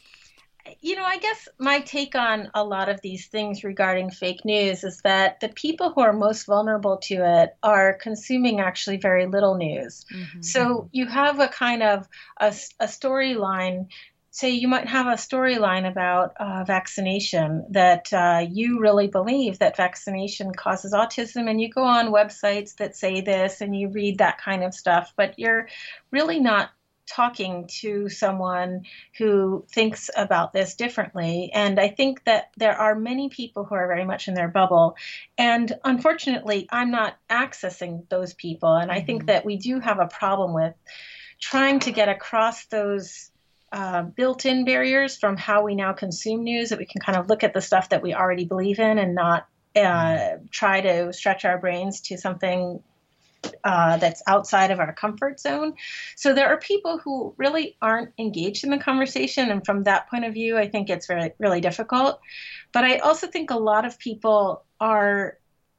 you 0.82 0.96
know, 0.96 1.04
I 1.04 1.18
guess 1.18 1.48
my 1.60 1.80
take 1.80 2.16
on 2.16 2.50
a 2.54 2.64
lot 2.64 2.90
of 2.90 3.02
these 3.02 3.28
things 3.28 3.64
regarding 3.64 4.12
fake 4.12 4.44
news 4.44 4.84
is 4.84 5.02
that 5.04 5.40
the 5.40 5.50
people 5.50 5.92
who 5.92 6.02
are 6.02 6.14
most 6.14 6.46
vulnerable 6.46 6.98
to 7.04 7.42
it 7.42 7.56
are 7.64 7.94
consuming 7.94 8.60
actually 8.60 8.98
very 8.98 9.26
little 9.26 9.56
news. 9.56 10.06
Mm-hmm. 10.14 10.42
So 10.42 10.90
you 10.92 11.08
have 11.08 11.40
a 11.40 11.48
kind 11.48 11.84
of 11.84 12.08
a, 12.40 12.48
a 12.80 12.88
storyline 12.88 13.88
say 14.38 14.52
you 14.52 14.68
might 14.68 14.88
have 14.88 15.08
a 15.08 15.14
storyline 15.14 15.90
about 15.90 16.38
uh, 16.40 16.64
vaccination 16.64 17.66
that 17.72 18.14
uh, 18.14 18.46
you 18.48 18.80
really 18.80 19.08
believe 19.08 19.58
that 19.58 19.76
vaccination 19.76 20.54
causes 20.54 20.94
autism, 20.94 21.50
and 21.50 21.60
you 21.60 21.70
go 21.70 21.82
on 21.82 22.12
websites 22.12 22.76
that 22.76 22.96
say 22.96 23.22
this 23.22 23.62
and 23.62 23.76
you 23.76 23.90
read 23.90 24.20
that 24.20 24.38
kind 24.40 24.64
of 24.64 24.76
stuff, 24.76 25.12
but 25.18 25.40
you're 25.40 25.68
really 26.12 26.40
not 26.40 26.70
talking 27.08 27.68
to 27.68 28.10
someone 28.10 28.84
who 29.18 29.66
thinks 29.72 30.12
about 30.16 30.54
this 30.54 30.76
differently. 30.76 31.50
And 31.52 31.80
I 31.80 31.88
think 31.88 32.24
that 32.26 32.52
there 32.58 32.78
are 32.78 32.94
many 32.94 33.30
people 33.30 33.64
who 33.64 33.74
are 33.74 33.88
very 33.88 34.06
much 34.06 34.28
in 34.28 34.36
their 34.36 34.50
bubble. 34.50 34.98
And 35.36 35.74
unfortunately, 35.84 36.68
I'm 36.70 36.92
not 36.92 37.18
accessing 37.28 38.08
those 38.10 38.36
people. 38.36 38.76
And 38.76 38.92
I 38.92 39.02
think 39.02 39.22
mm-hmm. 39.22 39.28
that 39.28 39.46
we 39.46 39.58
do 39.58 39.80
have 39.80 40.00
a 40.00 40.06
problem 40.06 40.54
with 40.54 40.76
trying 41.40 41.80
to 41.80 41.92
get 41.92 42.10
across 42.10 42.66
those 42.66 43.32
uh, 43.72 44.04
built-in 44.04 44.66
barriers 44.66 45.18
from 45.18 45.38
how 45.38 45.64
we 45.64 45.76
now 45.76 45.94
consume 45.94 46.44
news 46.44 46.70
that 46.70 46.80
we 46.80 46.86
can 46.86 47.02
kind 47.02 47.18
of 47.18 47.28
look 47.30 47.44
at 47.44 47.54
the 47.54 47.62
stuff 47.62 47.90
that 47.90 48.02
we 48.02 48.14
already 48.14 48.46
believe 48.46 48.80
in 48.80 48.98
and 48.98 49.14
not 49.14 49.48
uh, 49.76 50.38
try 50.52 50.82
to 50.82 51.12
stretch 51.14 51.46
our 51.46 51.58
brains 51.58 52.02
to 52.02 52.18
something 52.18 52.82
uh, 53.64 53.98
that's 53.98 54.24
outside 54.28 54.72
of 54.72 54.80
our 54.80 54.94
comfort 54.94 55.40
zone. 55.40 55.74
So 56.16 56.34
there 56.34 56.48
are 56.48 56.58
people 56.58 56.98
who 56.98 57.34
really 57.38 57.78
aren't 57.82 58.14
engaged 58.18 58.64
in 58.64 58.72
the 58.72 58.78
conversation, 58.78 59.52
and 59.52 59.66
from 59.66 59.84
that 59.84 60.10
point 60.10 60.26
of 60.26 60.34
view, 60.34 60.58
I 60.58 60.70
think 60.70 60.90
it's 60.90 61.08
very 61.08 61.32
really 61.38 61.62
difficult. 61.62 62.20
But 62.72 62.84
I 62.84 62.98
also 62.98 63.28
think 63.28 63.52
a 63.52 63.58
lot 63.58 63.86
of 63.86 64.00
people 64.00 64.64
are 64.80 65.38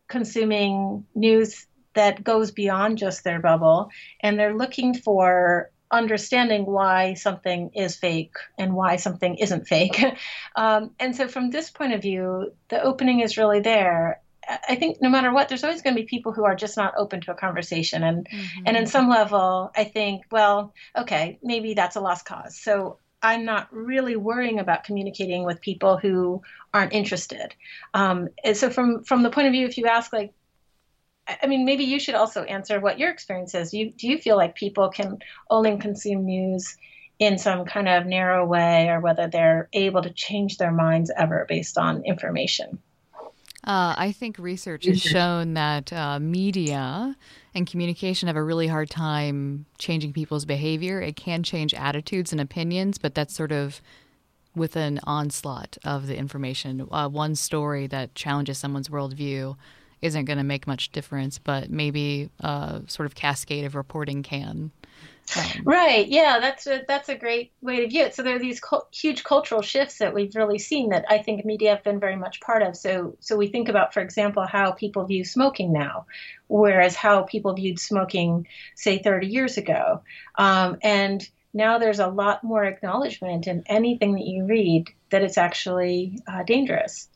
consuming 0.08 1.06
news 1.14 1.66
that 1.94 2.22
goes 2.22 2.50
beyond 2.50 2.98
just 2.98 3.24
their 3.24 3.40
bubble, 3.40 3.90
and 4.20 4.38
they're 4.38 4.56
looking 4.56 4.94
for 4.94 5.70
understanding 5.90 6.66
why 6.66 7.14
something 7.14 7.70
is 7.74 7.96
fake 7.96 8.34
and 8.58 8.74
why 8.74 8.96
something 8.96 9.36
isn't 9.36 9.66
fake. 9.66 10.02
Um, 10.56 10.90
and 10.98 11.14
so, 11.14 11.28
from 11.28 11.50
this 11.50 11.70
point 11.70 11.92
of 11.92 12.02
view, 12.02 12.52
the 12.68 12.82
opening 12.82 13.20
is 13.20 13.36
really 13.38 13.60
there. 13.60 14.20
I 14.68 14.74
think 14.74 15.00
no 15.00 15.08
matter 15.08 15.32
what, 15.32 15.48
there's 15.48 15.62
always 15.62 15.82
going 15.82 15.94
to 15.94 16.02
be 16.02 16.06
people 16.06 16.32
who 16.32 16.44
are 16.44 16.56
just 16.56 16.76
not 16.76 16.94
open 16.96 17.20
to 17.20 17.30
a 17.30 17.36
conversation, 17.36 18.02
and 18.02 18.26
mm-hmm. 18.28 18.62
and 18.66 18.76
in 18.76 18.86
some 18.86 19.08
level, 19.08 19.70
I 19.76 19.84
think, 19.84 20.24
well, 20.32 20.74
okay, 20.96 21.38
maybe 21.44 21.74
that's 21.74 21.94
a 21.94 22.00
lost 22.00 22.24
cause. 22.24 22.58
So 22.58 22.98
I'm 23.22 23.44
not 23.44 23.68
really 23.72 24.16
worrying 24.16 24.58
about 24.58 24.84
communicating 24.84 25.44
with 25.44 25.60
people 25.60 25.96
who 25.96 26.42
aren't 26.72 26.92
interested. 26.92 27.54
Um, 27.94 28.28
and 28.44 28.56
so 28.56 28.70
from 28.70 29.04
from 29.04 29.22
the 29.22 29.30
point 29.30 29.46
of 29.46 29.52
view, 29.52 29.66
if 29.66 29.78
you 29.78 29.86
ask 29.86 30.12
like, 30.12 30.32
I 31.28 31.46
mean, 31.46 31.64
maybe 31.64 31.84
you 31.84 32.00
should 32.00 32.14
also 32.14 32.42
answer 32.44 32.80
what 32.80 32.98
your 32.98 33.10
experience 33.10 33.54
is. 33.54 33.74
You, 33.74 33.90
do 33.90 34.08
you 34.08 34.18
feel 34.18 34.36
like 34.36 34.54
people 34.54 34.88
can 34.88 35.18
only 35.50 35.76
consume 35.76 36.24
news 36.24 36.76
in 37.18 37.36
some 37.36 37.64
kind 37.64 37.88
of 37.88 38.06
narrow 38.06 38.46
way, 38.46 38.88
or 38.88 39.00
whether 39.00 39.26
they're 39.26 39.68
able 39.72 40.02
to 40.02 40.10
change 40.10 40.56
their 40.56 40.70
minds 40.70 41.10
ever 41.16 41.44
based 41.48 41.76
on 41.76 42.04
information? 42.04 42.78
Uh, 43.64 43.94
I 43.98 44.12
think 44.12 44.38
research 44.38 44.86
has 44.86 45.02
shown 45.02 45.54
that 45.54 45.92
uh, 45.92 46.20
media 46.20 47.16
and 47.54 47.66
communication 47.66 48.28
have 48.28 48.36
a 48.36 48.42
really 48.42 48.68
hard 48.68 48.88
time 48.88 49.66
changing 49.78 50.12
people's 50.12 50.44
behavior. 50.44 51.00
It 51.00 51.16
can 51.16 51.42
change 51.42 51.74
attitudes 51.74 52.32
and 52.32 52.40
opinions, 52.40 52.98
but 52.98 53.14
that's 53.14 53.34
sort 53.34 53.52
of 53.52 53.82
with 54.54 54.76
an 54.76 55.00
onslaught 55.02 55.76
of 55.84 56.06
the 56.06 56.16
information. 56.16 56.86
Uh, 56.90 57.08
one 57.08 57.34
story 57.34 57.86
that 57.88 58.14
challenges 58.14 58.58
someone's 58.58 58.88
worldview 58.88 59.56
isn't 60.02 60.24
going 60.24 60.38
to 60.38 60.44
make 60.44 60.66
much 60.66 60.90
difference, 60.92 61.38
but 61.38 61.70
maybe 61.70 62.30
a 62.40 62.82
sort 62.86 63.06
of 63.06 63.14
cascade 63.14 63.64
of 63.64 63.74
reporting 63.74 64.22
can. 64.22 64.70
Um, 65.36 65.62
right. 65.64 66.08
Yeah, 66.08 66.38
that's 66.40 66.66
a, 66.66 66.82
that's 66.88 67.08
a 67.08 67.14
great 67.14 67.52
way 67.60 67.80
to 67.80 67.88
view 67.88 68.04
it. 68.04 68.14
So 68.14 68.22
there 68.22 68.36
are 68.36 68.38
these 68.38 68.60
huge 68.92 69.24
cultural 69.24 69.60
shifts 69.60 69.98
that 69.98 70.14
we've 70.14 70.34
really 70.34 70.58
seen 70.58 70.90
that 70.90 71.04
I 71.08 71.18
think 71.18 71.44
media 71.44 71.70
have 71.70 71.84
been 71.84 72.00
very 72.00 72.16
much 72.16 72.40
part 72.40 72.62
of. 72.62 72.76
So 72.76 73.16
so 73.20 73.36
we 73.36 73.48
think 73.48 73.68
about, 73.68 73.92
for 73.92 74.00
example, 74.00 74.46
how 74.46 74.72
people 74.72 75.04
view 75.04 75.24
smoking 75.24 75.72
now, 75.72 76.06
whereas 76.46 76.96
how 76.96 77.22
people 77.22 77.52
viewed 77.52 77.78
smoking, 77.78 78.46
say, 78.74 78.98
30 78.98 79.26
years 79.26 79.58
ago, 79.58 80.02
um, 80.36 80.78
and 80.82 81.28
now 81.52 81.78
there's 81.78 81.98
a 81.98 82.06
lot 82.06 82.44
more 82.44 82.64
acknowledgement 82.64 83.46
in 83.46 83.64
anything 83.66 84.14
that 84.14 84.26
you 84.26 84.44
read 84.44 84.88
that 85.10 85.22
it's 85.22 85.38
actually 85.38 86.18
uh, 86.26 86.42
dangerous 86.42 87.08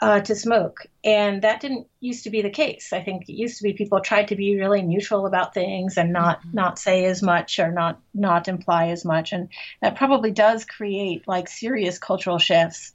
uh, 0.00 0.20
to 0.20 0.34
smoke. 0.34 0.86
And 1.04 1.42
that 1.42 1.60
didn't 1.60 1.86
used 2.00 2.24
to 2.24 2.30
be 2.30 2.42
the 2.42 2.50
case. 2.50 2.92
I 2.92 3.00
think 3.02 3.28
it 3.28 3.32
used 3.32 3.58
to 3.58 3.62
be 3.62 3.72
people 3.72 4.00
tried 4.00 4.28
to 4.28 4.36
be 4.36 4.56
really 4.56 4.82
neutral 4.82 5.26
about 5.26 5.54
things 5.54 5.96
and 5.96 6.12
not 6.12 6.40
mm-hmm. 6.40 6.54
not 6.54 6.78
say 6.78 7.06
as 7.06 7.22
much 7.22 7.58
or 7.58 7.72
not 7.72 8.00
not 8.14 8.48
imply 8.48 8.88
as 8.88 9.04
much. 9.04 9.32
And 9.32 9.48
that 9.80 9.96
probably 9.96 10.30
does 10.30 10.64
create 10.64 11.26
like 11.26 11.48
serious 11.48 11.98
cultural 11.98 12.38
shifts. 12.38 12.92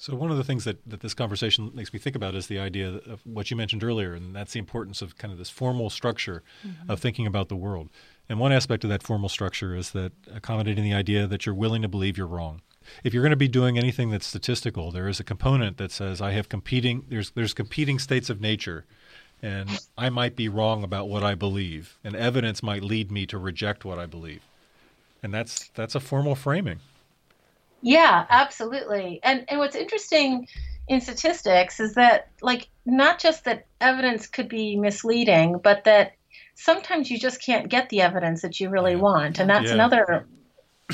So 0.00 0.14
one 0.14 0.30
of 0.30 0.36
the 0.36 0.44
things 0.44 0.62
that, 0.62 0.78
that 0.88 1.00
this 1.00 1.12
conversation 1.12 1.72
makes 1.74 1.92
me 1.92 1.98
think 1.98 2.14
about 2.14 2.36
is 2.36 2.46
the 2.46 2.60
idea 2.60 2.88
of 2.88 3.20
what 3.24 3.50
you 3.50 3.56
mentioned 3.56 3.82
earlier, 3.82 4.14
and 4.14 4.32
that's 4.32 4.52
the 4.52 4.60
importance 4.60 5.02
of 5.02 5.18
kind 5.18 5.32
of 5.32 5.38
this 5.38 5.50
formal 5.50 5.90
structure 5.90 6.44
mm-hmm. 6.64 6.88
of 6.88 7.00
thinking 7.00 7.26
about 7.26 7.48
the 7.48 7.56
world. 7.56 7.90
And 8.28 8.38
one 8.38 8.52
aspect 8.52 8.84
of 8.84 8.90
that 8.90 9.02
formal 9.02 9.28
structure 9.28 9.74
is 9.74 9.90
that 9.92 10.12
accommodating 10.32 10.84
the 10.84 10.94
idea 10.94 11.26
that 11.26 11.46
you're 11.46 11.54
willing 11.54 11.82
to 11.82 11.88
believe 11.88 12.16
you're 12.16 12.28
wrong 12.28 12.60
if 13.04 13.14
you're 13.14 13.22
going 13.22 13.30
to 13.30 13.36
be 13.36 13.48
doing 13.48 13.78
anything 13.78 14.10
that's 14.10 14.26
statistical, 14.26 14.90
there 14.90 15.08
is 15.08 15.20
a 15.20 15.24
component 15.24 15.76
that 15.78 15.90
says 15.90 16.20
I 16.20 16.32
have 16.32 16.48
competing 16.48 17.04
there's 17.08 17.30
there's 17.30 17.54
competing 17.54 17.98
states 17.98 18.30
of 18.30 18.40
nature 18.40 18.84
and 19.42 19.70
I 19.96 20.10
might 20.10 20.34
be 20.34 20.48
wrong 20.48 20.82
about 20.82 21.08
what 21.08 21.22
I 21.22 21.34
believe 21.34 21.96
and 22.02 22.16
evidence 22.16 22.62
might 22.62 22.82
lead 22.82 23.10
me 23.10 23.26
to 23.26 23.38
reject 23.38 23.84
what 23.84 23.98
I 23.98 24.06
believe. 24.06 24.42
And 25.22 25.32
that's 25.32 25.68
that's 25.74 25.94
a 25.94 26.00
formal 26.00 26.34
framing. 26.34 26.80
Yeah, 27.82 28.26
absolutely. 28.28 29.20
And 29.22 29.44
and 29.48 29.58
what's 29.58 29.76
interesting 29.76 30.48
in 30.88 31.00
statistics 31.00 31.80
is 31.80 31.94
that 31.94 32.28
like 32.40 32.68
not 32.86 33.18
just 33.18 33.44
that 33.44 33.66
evidence 33.80 34.26
could 34.26 34.48
be 34.48 34.76
misleading, 34.76 35.60
but 35.62 35.84
that 35.84 36.12
sometimes 36.54 37.10
you 37.10 37.18
just 37.18 37.42
can't 37.42 37.68
get 37.68 37.88
the 37.88 38.00
evidence 38.00 38.42
that 38.42 38.58
you 38.58 38.70
really 38.70 38.96
want, 38.96 39.38
and 39.38 39.48
that's 39.48 39.68
yeah. 39.68 39.74
another 39.74 40.26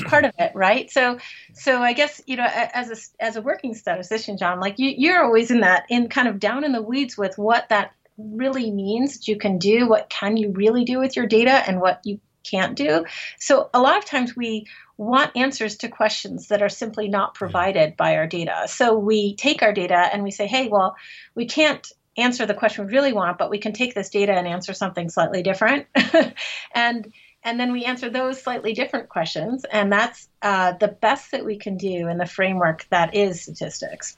part 0.03 0.25
of 0.25 0.33
it 0.37 0.51
right? 0.55 0.91
So 0.91 1.17
so 1.53 1.81
i 1.81 1.93
guess 1.93 2.21
you 2.25 2.35
know 2.35 2.47
as 2.47 2.89
a 2.91 3.23
as 3.23 3.35
a 3.35 3.41
working 3.41 3.73
statistician 3.73 4.37
john 4.37 4.59
like 4.59 4.77
you 4.77 4.93
you're 4.95 5.23
always 5.23 5.51
in 5.51 5.61
that 5.61 5.85
in 5.89 6.09
kind 6.09 6.27
of 6.27 6.39
down 6.39 6.63
in 6.63 6.71
the 6.71 6.81
weeds 6.81 7.17
with 7.17 7.37
what 7.37 7.69
that 7.69 7.93
really 8.17 8.71
means 8.71 9.17
that 9.17 9.27
you 9.27 9.37
can 9.37 9.57
do 9.57 9.87
what 9.87 10.09
can 10.09 10.37
you 10.37 10.51
really 10.51 10.85
do 10.85 10.99
with 10.99 11.15
your 11.15 11.25
data 11.25 11.63
and 11.67 11.81
what 11.81 12.01
you 12.03 12.19
can't 12.45 12.75
do. 12.75 13.05
So 13.39 13.69
a 13.73 13.81
lot 13.81 13.97
of 13.97 14.05
times 14.05 14.35
we 14.35 14.67
want 14.97 15.35
answers 15.35 15.77
to 15.77 15.89
questions 15.89 16.47
that 16.49 16.61
are 16.61 16.69
simply 16.69 17.09
not 17.09 17.33
provided 17.33 17.97
by 17.97 18.15
our 18.15 18.27
data. 18.27 18.65
So 18.67 18.97
we 18.97 19.35
take 19.35 19.61
our 19.61 19.73
data 19.73 19.97
and 19.97 20.23
we 20.23 20.31
say 20.31 20.47
hey 20.47 20.67
well 20.69 20.95
we 21.33 21.47
can't 21.47 21.85
answer 22.17 22.45
the 22.45 22.53
question 22.53 22.85
we 22.85 22.93
really 22.93 23.11
want 23.11 23.37
but 23.37 23.49
we 23.49 23.57
can 23.57 23.73
take 23.73 23.93
this 23.93 24.09
data 24.09 24.31
and 24.31 24.47
answer 24.47 24.73
something 24.73 25.09
slightly 25.09 25.43
different. 25.43 25.87
And 26.73 27.11
and 27.45 27.59
then 27.59 27.71
we 27.71 27.85
answer 27.85 28.09
those 28.09 28.41
slightly 28.41 28.73
different 28.73 29.07
questions 29.07 29.63
and 29.71 29.91
that's 29.91 30.27
uh, 30.41 30.73
the 30.73 30.89
best 30.89 31.31
that 31.31 31.45
we 31.45 31.55
can 31.57 31.77
do 31.77 32.09
in 32.09 32.17
the 32.17 32.25
framework 32.25 32.85
that 32.89 33.15
is 33.15 33.41
statistics 33.41 34.17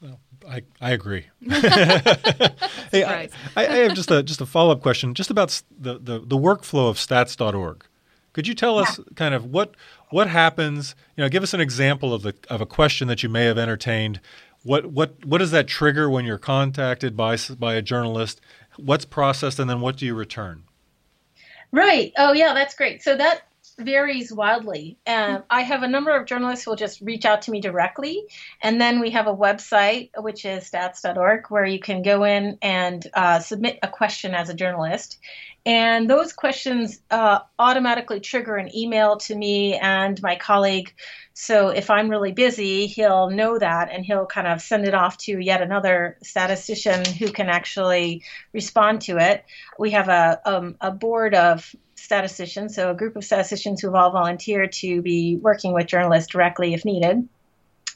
well, 0.00 0.20
I, 0.46 0.62
I 0.80 0.90
agree. 0.90 1.24
hey, 1.48 3.02
I, 3.02 3.30
I, 3.56 3.62
have 3.64 3.94
just 3.94 4.10
a 4.10 4.22
just 4.22 4.42
a 4.42 4.46
follow 4.46 4.72
up 4.72 4.82
question, 4.82 5.14
just 5.14 5.30
about 5.30 5.62
the, 5.78 5.94
the, 5.94 6.18
the 6.18 6.36
workflow 6.36 6.90
of 6.90 6.96
stats.org. 6.96 7.84
Could 8.32 8.46
you 8.46 8.54
tell 8.54 8.78
us 8.78 8.98
yeah. 8.98 9.04
kind 9.14 9.34
of 9.34 9.46
what 9.46 9.74
what 10.10 10.28
happens? 10.28 10.94
You 11.16 11.24
know, 11.24 11.30
give 11.30 11.42
us 11.42 11.54
an 11.54 11.60
example 11.60 12.12
of 12.12 12.22
the 12.22 12.34
of 12.50 12.60
a 12.60 12.66
question 12.66 13.08
that 13.08 13.22
you 13.22 13.30
may 13.30 13.46
have 13.46 13.56
entertained. 13.56 14.20
What 14.62 14.86
what 14.86 15.24
what 15.24 15.38
does 15.38 15.52
that 15.52 15.66
trigger 15.66 16.10
when 16.10 16.26
you're 16.26 16.36
contacted 16.36 17.16
by 17.16 17.38
by 17.58 17.74
a 17.74 17.82
journalist? 17.82 18.42
What's 18.76 19.06
processed, 19.06 19.58
and 19.58 19.70
then 19.70 19.80
what 19.80 19.96
do 19.96 20.04
you 20.04 20.14
return? 20.14 20.64
Right. 21.76 22.10
Oh, 22.16 22.32
yeah, 22.32 22.54
that's 22.54 22.74
great. 22.74 23.02
So 23.02 23.14
that 23.18 23.42
varies 23.78 24.32
wildly. 24.32 24.96
Um, 25.06 25.44
I 25.50 25.60
have 25.60 25.82
a 25.82 25.88
number 25.88 26.10
of 26.16 26.24
journalists 26.24 26.64
who 26.64 26.70
will 26.70 26.76
just 26.76 27.02
reach 27.02 27.26
out 27.26 27.42
to 27.42 27.50
me 27.50 27.60
directly. 27.60 28.24
And 28.62 28.80
then 28.80 28.98
we 28.98 29.10
have 29.10 29.26
a 29.26 29.36
website, 29.36 30.08
which 30.16 30.46
is 30.46 30.70
stats.org, 30.70 31.50
where 31.50 31.66
you 31.66 31.78
can 31.78 32.00
go 32.00 32.24
in 32.24 32.56
and 32.62 33.06
uh, 33.12 33.40
submit 33.40 33.78
a 33.82 33.88
question 33.88 34.34
as 34.34 34.48
a 34.48 34.54
journalist. 34.54 35.18
And 35.66 36.08
those 36.08 36.32
questions 36.32 36.98
uh, 37.10 37.40
automatically 37.58 38.20
trigger 38.20 38.56
an 38.56 38.74
email 38.74 39.18
to 39.18 39.34
me 39.34 39.74
and 39.74 40.20
my 40.22 40.36
colleague. 40.36 40.94
So 41.38 41.68
if 41.68 41.90
I'm 41.90 42.08
really 42.08 42.32
busy, 42.32 42.86
he'll 42.86 43.28
know 43.28 43.58
that 43.58 43.90
and 43.92 44.06
he'll 44.06 44.24
kind 44.24 44.46
of 44.46 44.62
send 44.62 44.88
it 44.88 44.94
off 44.94 45.18
to 45.18 45.38
yet 45.38 45.60
another 45.60 46.16
statistician 46.22 47.04
who 47.04 47.30
can 47.30 47.50
actually 47.50 48.22
respond 48.54 49.02
to 49.02 49.18
it. 49.18 49.44
We 49.78 49.90
have 49.90 50.08
a, 50.08 50.40
um, 50.46 50.76
a 50.80 50.90
board 50.90 51.34
of 51.34 51.76
statisticians, 51.94 52.74
so 52.74 52.90
a 52.90 52.94
group 52.94 53.16
of 53.16 53.24
statisticians 53.24 53.82
who've 53.82 53.94
all 53.94 54.12
volunteered 54.12 54.72
to 54.72 55.02
be 55.02 55.36
working 55.36 55.74
with 55.74 55.88
journalists 55.88 56.32
directly 56.32 56.72
if 56.72 56.86
needed. 56.86 57.28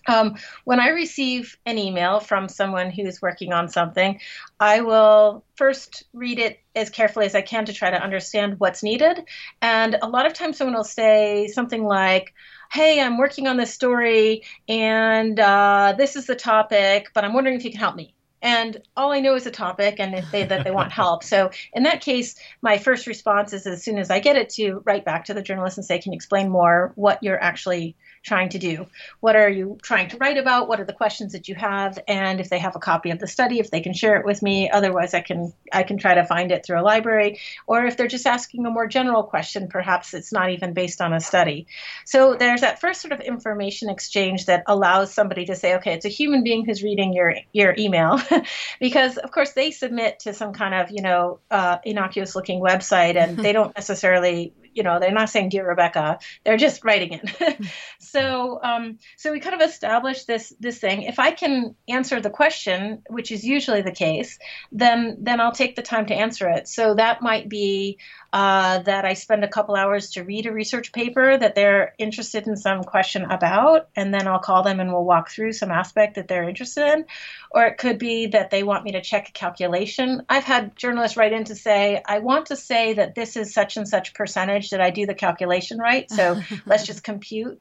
Um, 0.07 0.37
when 0.65 0.79
I 0.79 0.89
receive 0.91 1.57
an 1.65 1.79
email 1.79 2.21
from 2.21 2.47
someone 2.47 2.91
who's 2.91 3.23
working 3.23 3.55
on 3.55 3.71
something, 3.71 4.21
I 4.59 4.83
will 4.83 5.45
first 5.55 6.05
read 6.13 6.39
it 6.39 6.61
as 6.77 6.91
carefully 6.91 7.25
as 7.25 7.35
I 7.35 7.41
can 7.41 7.65
to 7.65 7.73
try 7.73 7.91
to 7.91 8.03
understand 8.03 8.61
what's 8.61 8.83
needed. 8.83 9.25
And 9.63 9.97
a 10.03 10.09
lot 10.09 10.27
of 10.27 10.35
times, 10.35 10.59
someone 10.59 10.77
will 10.77 10.85
say 10.85 11.49
something 11.49 11.85
like, 11.85 12.35
Hey, 12.73 13.01
I'm 13.01 13.19
working 13.19 13.49
on 13.49 13.57
this 13.57 13.75
story 13.75 14.45
and 14.69 15.39
uh, 15.41 15.95
this 15.99 16.15
is 16.15 16.27
the 16.27 16.37
topic, 16.37 17.09
but 17.15 17.25
I'm 17.25 17.33
wondering 17.35 17.57
if 17.57 17.65
you 17.65 17.71
can 17.71 17.81
help 17.81 17.97
me 17.97 18.15
and 18.43 18.81
all 18.97 19.13
I 19.13 19.21
know 19.21 19.35
is 19.35 19.47
a 19.47 19.51
topic 19.51 19.97
and 19.99 20.15
if 20.15 20.31
they 20.31 20.45
that 20.45 20.65
they 20.65 20.71
want 20.71 20.93
help. 21.03 21.25
So 21.25 21.51
in 21.73 21.83
that 21.83 22.01
case, 22.01 22.37
my 22.63 22.79
first 22.79 23.07
response 23.07 23.53
is 23.53 23.67
as 23.67 23.83
soon 23.83 23.99
as 23.99 24.11
I 24.11 24.21
get 24.21 24.37
it 24.37 24.51
to 24.51 24.83
write 24.85 25.05
back 25.05 25.25
to 25.27 25.35
the 25.35 25.43
journalist 25.43 25.79
and 25.79 25.85
say, 25.85 25.99
Can 25.99 26.13
you 26.13 26.17
explain 26.17 26.49
more 26.49 26.93
what 26.95 27.23
you're 27.23 27.43
actually 27.43 27.97
trying 28.23 28.51
to 28.51 28.59
do? 28.59 28.87
What 29.21 29.35
are 29.37 29.49
you 29.49 29.79
trying 29.83 30.09
to 30.11 30.19
write 30.19 30.37
about? 30.37 30.69
What 30.69 30.79
are 30.79 30.85
the 30.85 30.93
questions 30.93 31.33
that 31.33 31.49
you 31.49 31.55
have? 31.55 31.99
And 32.07 32.41
if 32.41 32.51
they 32.51 32.59
have 32.59 32.77
a 32.77 32.81
copy 32.81 33.11
of 33.11 33.19
the 33.19 33.27
study, 33.27 33.61
if 33.61 33.71
they 33.71 33.81
can 33.81 33.95
share 33.95 34.17
it 34.17 34.27
with 34.27 34.43
me. 34.43 34.71
Otherwise, 34.71 35.15
I 35.15 35.21
can 35.21 35.53
I 35.73 35.85
can 35.85 35.97
try 35.97 36.15
to 36.15 36.25
find 36.25 36.53
it 36.53 36.65
through 36.65 36.81
a 36.81 36.83
library. 36.83 37.41
Or 37.67 37.85
if 37.87 37.97
they're 37.97 38.09
just 38.09 38.27
asking 38.27 38.67
a 38.67 38.71
more 38.71 38.87
general 38.87 39.23
question, 39.23 39.69
perhaps 39.69 40.13
it's 40.13 40.33
not 40.33 40.51
even 40.51 40.75
based 40.75 41.01
on 41.01 41.15
a 41.15 41.21
study. 41.21 41.67
So 42.05 42.35
there's 42.35 42.61
that 42.61 42.81
first 42.81 43.01
sort 43.01 43.13
of 43.13 43.21
information 43.21 43.89
exchange 43.89 44.47
that 44.47 44.65
allows 44.67 45.15
somebody 45.15 45.47
to 45.47 45.57
say, 45.57 45.77
okay, 45.77 45.95
it's 45.95 46.05
a 46.05 46.11
human 46.11 46.45
being 46.45 46.67
who's 46.67 46.83
reading 46.83 47.15
your 47.15 47.35
your 47.53 47.75
email, 47.79 48.21
because 48.81 49.17
of 49.17 49.31
course 49.31 49.53
they 49.53 49.71
submit 49.71 50.21
to 50.21 50.35
some 50.35 50.53
kind 50.53 50.75
of 50.75 50.91
you 50.91 51.03
know 51.03 51.39
uh, 51.51 51.79
innocuous 51.85 52.37
looking 52.37 52.61
website 52.61 53.17
and 53.17 53.37
they 53.45 53.53
don't 53.53 53.75
necessarily 53.75 54.53
you 54.73 54.83
know 54.83 54.99
they're 54.99 55.13
not 55.13 55.29
saying 55.29 55.49
dear 55.49 55.67
rebecca 55.67 56.19
they're 56.45 56.57
just 56.57 56.85
writing 56.85 57.21
it 57.23 57.59
so 57.99 58.61
um, 58.63 58.99
so 59.17 59.33
we 59.33 59.41
kind 59.41 59.61
of 59.61 59.69
established 59.69 60.27
this 60.27 60.53
this 60.61 60.79
thing 60.79 61.03
if 61.03 61.19
i 61.19 61.31
can 61.31 61.75
answer 61.89 62.21
the 62.21 62.31
question 62.31 63.03
which 63.09 63.31
is 63.31 63.45
usually 63.45 63.83
the 63.83 63.93
case 63.93 64.39
then 64.73 65.17
then 65.21 65.41
i'll 65.41 65.53
take 65.53 65.77
the 65.77 65.83
time 65.83 66.07
to 66.07 66.15
answer 66.15 66.49
it 66.49 66.69
so 66.69 66.95
that 66.95 67.23
might 67.23 67.49
be 67.49 67.99
uh, 68.33 68.79
that 68.81 69.05
I 69.05 69.15
spend 69.15 69.43
a 69.43 69.49
couple 69.49 69.75
hours 69.75 70.11
to 70.11 70.23
read 70.23 70.47
a 70.47 70.53
research 70.53 70.93
paper 70.93 71.37
that 71.37 71.55
they're 71.55 71.95
interested 71.99 72.47
in 72.47 72.57
some 72.57 72.85
question 72.85 73.25
about, 73.25 73.89
and 73.97 74.15
then 74.15 74.29
I'll 74.29 74.39
call 74.39 74.63
them 74.63 74.79
and 74.79 74.93
we'll 74.93 75.05
walk 75.05 75.31
through 75.31 75.53
some 75.53 75.71
aspect 75.71 76.15
that 76.15 76.29
they're 76.29 76.49
interested 76.49 76.87
in. 76.93 77.05
Or 77.51 77.65
it 77.65 77.79
could 77.79 77.99
be 77.99 78.29
that 78.29 78.51
they 78.51 78.63
want 78.63 78.85
me 78.85 78.93
to 78.93 79.01
check 79.01 79.29
a 79.29 79.33
calculation. 79.33 80.23
I've 80.29 80.45
had 80.45 80.77
journalists 80.77 81.17
write 81.17 81.33
in 81.33 81.45
to 81.45 81.57
say, 81.57 82.01
I 82.07 82.21
want 82.21 82.47
to 82.47 82.57
say 82.57 82.95
that 82.95 83.17
this 83.17 83.37
is 83.37 83.53
such 83.53 83.77
and 83.77 83.89
such 83.89 84.15
percentage. 84.15 84.60
Did 84.69 84.81
I 84.81 84.91
do 84.91 85.07
the 85.07 85.15
calculation 85.15 85.79
right? 85.79 86.11
So 86.11 86.41
let's 86.67 86.85
just 86.87 87.03
compute 87.03 87.61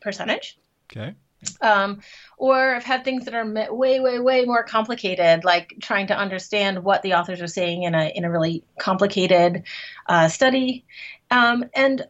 percentage. 0.00 0.58
Okay. 0.90 1.14
Um, 1.60 2.00
or 2.36 2.74
I've 2.74 2.84
had 2.84 3.04
things 3.04 3.24
that 3.26 3.34
are 3.34 3.46
way, 3.72 4.00
way, 4.00 4.18
way 4.18 4.44
more 4.44 4.64
complicated, 4.64 5.44
like 5.44 5.74
trying 5.80 6.08
to 6.08 6.18
understand 6.18 6.82
what 6.82 7.02
the 7.02 7.14
authors 7.14 7.40
are 7.40 7.46
saying 7.46 7.84
in 7.84 7.94
a 7.94 8.10
in 8.12 8.24
a 8.24 8.30
really 8.30 8.64
complicated 8.78 9.62
uh, 10.08 10.28
study. 10.28 10.84
Um, 11.30 11.64
and 11.74 12.04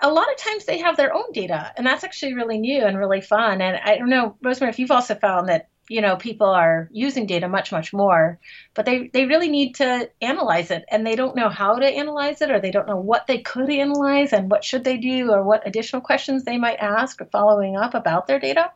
a 0.00 0.10
lot 0.10 0.30
of 0.30 0.36
times 0.36 0.64
they 0.64 0.78
have 0.78 0.96
their 0.96 1.14
own 1.14 1.32
data, 1.32 1.72
and 1.76 1.86
that's 1.86 2.04
actually 2.04 2.34
really 2.34 2.58
new 2.58 2.84
and 2.84 2.98
really 2.98 3.20
fun. 3.20 3.60
And 3.60 3.76
I 3.76 3.96
don't 3.96 4.10
know, 4.10 4.36
Rosemary, 4.42 4.70
if 4.70 4.78
you've 4.78 4.90
also 4.90 5.14
found 5.14 5.48
that 5.48 5.68
you 5.88 6.00
know 6.00 6.16
people 6.16 6.48
are 6.48 6.88
using 6.92 7.26
data 7.26 7.48
much 7.48 7.70
much 7.70 7.92
more 7.92 8.38
but 8.74 8.86
they 8.86 9.08
they 9.12 9.26
really 9.26 9.48
need 9.48 9.74
to 9.74 10.10
analyze 10.22 10.70
it 10.70 10.84
and 10.90 11.06
they 11.06 11.16
don't 11.16 11.36
know 11.36 11.48
how 11.48 11.76
to 11.76 11.86
analyze 11.86 12.40
it 12.40 12.50
or 12.50 12.60
they 12.60 12.70
don't 12.70 12.88
know 12.88 12.96
what 12.96 13.26
they 13.26 13.38
could 13.38 13.70
analyze 13.70 14.32
and 14.32 14.50
what 14.50 14.64
should 14.64 14.84
they 14.84 14.96
do 14.96 15.30
or 15.30 15.42
what 15.42 15.66
additional 15.66 16.00
questions 16.00 16.44
they 16.44 16.58
might 16.58 16.78
ask 16.78 17.20
or 17.20 17.26
following 17.26 17.76
up 17.76 17.94
about 17.94 18.26
their 18.26 18.38
data. 18.38 18.70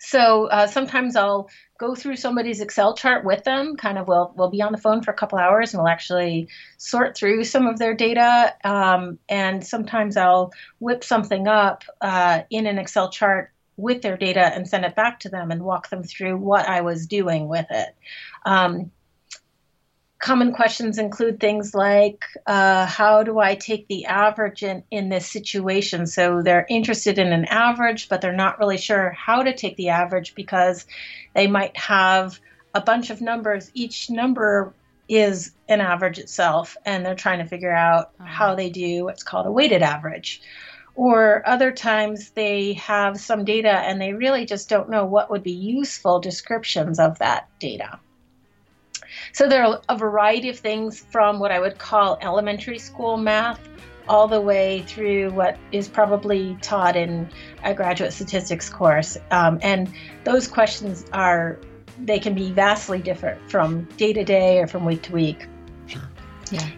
So 0.00 0.46
uh, 0.46 0.66
sometimes 0.66 1.16
i'll 1.16 1.48
go 1.78 1.94
through 1.94 2.16
somebody's 2.16 2.60
excel 2.60 2.94
chart 2.94 3.24
with 3.24 3.44
them 3.44 3.76
kind 3.76 3.98
of 3.98 4.08
we'll, 4.08 4.32
we'll 4.36 4.50
be 4.50 4.60
on 4.60 4.72
the 4.72 4.78
phone 4.78 5.02
for 5.02 5.12
a 5.12 5.14
couple 5.14 5.38
hours 5.38 5.72
and 5.72 5.82
we'll 5.82 5.90
actually 5.90 6.48
sort 6.76 7.16
through 7.16 7.44
some 7.44 7.66
of 7.66 7.78
their 7.78 7.94
data 7.94 8.54
um, 8.64 9.18
and 9.28 9.64
sometimes 9.64 10.16
i'll 10.16 10.52
whip 10.80 11.04
something 11.04 11.46
up 11.46 11.84
uh, 12.00 12.42
in 12.50 12.66
an 12.66 12.78
excel 12.78 13.10
chart 13.10 13.52
with 13.78 14.02
their 14.02 14.16
data 14.16 14.40
and 14.40 14.68
send 14.68 14.84
it 14.84 14.94
back 14.94 15.20
to 15.20 15.30
them 15.30 15.50
and 15.50 15.62
walk 15.62 15.88
them 15.88 16.02
through 16.02 16.36
what 16.36 16.68
I 16.68 16.82
was 16.82 17.06
doing 17.06 17.48
with 17.48 17.66
it. 17.70 17.94
Um, 18.44 18.90
common 20.18 20.52
questions 20.52 20.98
include 20.98 21.38
things 21.38 21.74
like 21.74 22.24
uh, 22.46 22.84
how 22.86 23.22
do 23.22 23.38
I 23.38 23.54
take 23.54 23.86
the 23.86 24.06
average 24.06 24.62
in, 24.64 24.82
in 24.90 25.08
this 25.08 25.26
situation? 25.30 26.06
So 26.06 26.42
they're 26.42 26.66
interested 26.68 27.18
in 27.18 27.32
an 27.32 27.44
average, 27.44 28.08
but 28.08 28.20
they're 28.20 28.32
not 28.32 28.58
really 28.58 28.78
sure 28.78 29.10
how 29.10 29.44
to 29.44 29.54
take 29.54 29.76
the 29.76 29.90
average 29.90 30.34
because 30.34 30.84
they 31.34 31.46
might 31.46 31.76
have 31.76 32.40
a 32.74 32.80
bunch 32.80 33.10
of 33.10 33.20
numbers. 33.20 33.70
Each 33.74 34.10
number 34.10 34.74
is 35.08 35.52
an 35.68 35.80
average 35.80 36.18
itself, 36.18 36.76
and 36.84 37.06
they're 37.06 37.14
trying 37.14 37.38
to 37.38 37.46
figure 37.46 37.74
out 37.74 38.10
uh-huh. 38.20 38.26
how 38.26 38.54
they 38.56 38.70
do 38.70 39.04
what's 39.04 39.22
called 39.22 39.46
a 39.46 39.52
weighted 39.52 39.82
average. 39.82 40.42
Or 40.98 41.48
other 41.48 41.70
times 41.70 42.30
they 42.30 42.72
have 42.72 43.20
some 43.20 43.44
data 43.44 43.70
and 43.70 44.00
they 44.00 44.14
really 44.14 44.44
just 44.44 44.68
don't 44.68 44.90
know 44.90 45.06
what 45.06 45.30
would 45.30 45.44
be 45.44 45.52
useful 45.52 46.18
descriptions 46.18 46.98
of 46.98 47.20
that 47.20 47.48
data. 47.60 48.00
So 49.32 49.48
there 49.48 49.64
are 49.64 49.80
a 49.88 49.96
variety 49.96 50.48
of 50.48 50.58
things 50.58 50.98
from 50.98 51.38
what 51.38 51.52
I 51.52 51.60
would 51.60 51.78
call 51.78 52.18
elementary 52.20 52.80
school 52.80 53.16
math 53.16 53.60
all 54.08 54.26
the 54.26 54.40
way 54.40 54.82
through 54.88 55.30
what 55.30 55.56
is 55.70 55.86
probably 55.86 56.58
taught 56.62 56.96
in 56.96 57.28
a 57.62 57.72
graduate 57.72 58.12
statistics 58.12 58.68
course. 58.68 59.16
Um, 59.30 59.60
and 59.62 59.88
those 60.24 60.48
questions 60.48 61.04
are, 61.12 61.60
they 62.00 62.18
can 62.18 62.34
be 62.34 62.50
vastly 62.50 63.00
different 63.00 63.48
from 63.48 63.84
day 63.98 64.12
to 64.12 64.24
day 64.24 64.58
or 64.58 64.66
from 64.66 64.84
week 64.84 65.02
to 65.02 65.12
week. 65.12 65.46
Sure. 65.86 66.02
Yeah. 66.50 66.68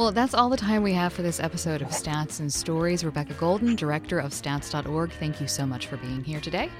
Well, 0.00 0.12
that's 0.12 0.32
all 0.32 0.48
the 0.48 0.56
time 0.56 0.82
we 0.82 0.94
have 0.94 1.12
for 1.12 1.20
this 1.20 1.40
episode 1.40 1.82
of 1.82 1.88
Stats 1.88 2.40
and 2.40 2.50
Stories. 2.50 3.04
Rebecca 3.04 3.34
Goldin, 3.34 3.76
director 3.76 4.18
of 4.18 4.30
stats.org, 4.30 5.12
thank 5.12 5.42
you 5.42 5.46
so 5.46 5.66
much 5.66 5.88
for 5.88 5.98
being 5.98 6.24
here 6.24 6.40
today. 6.40 6.70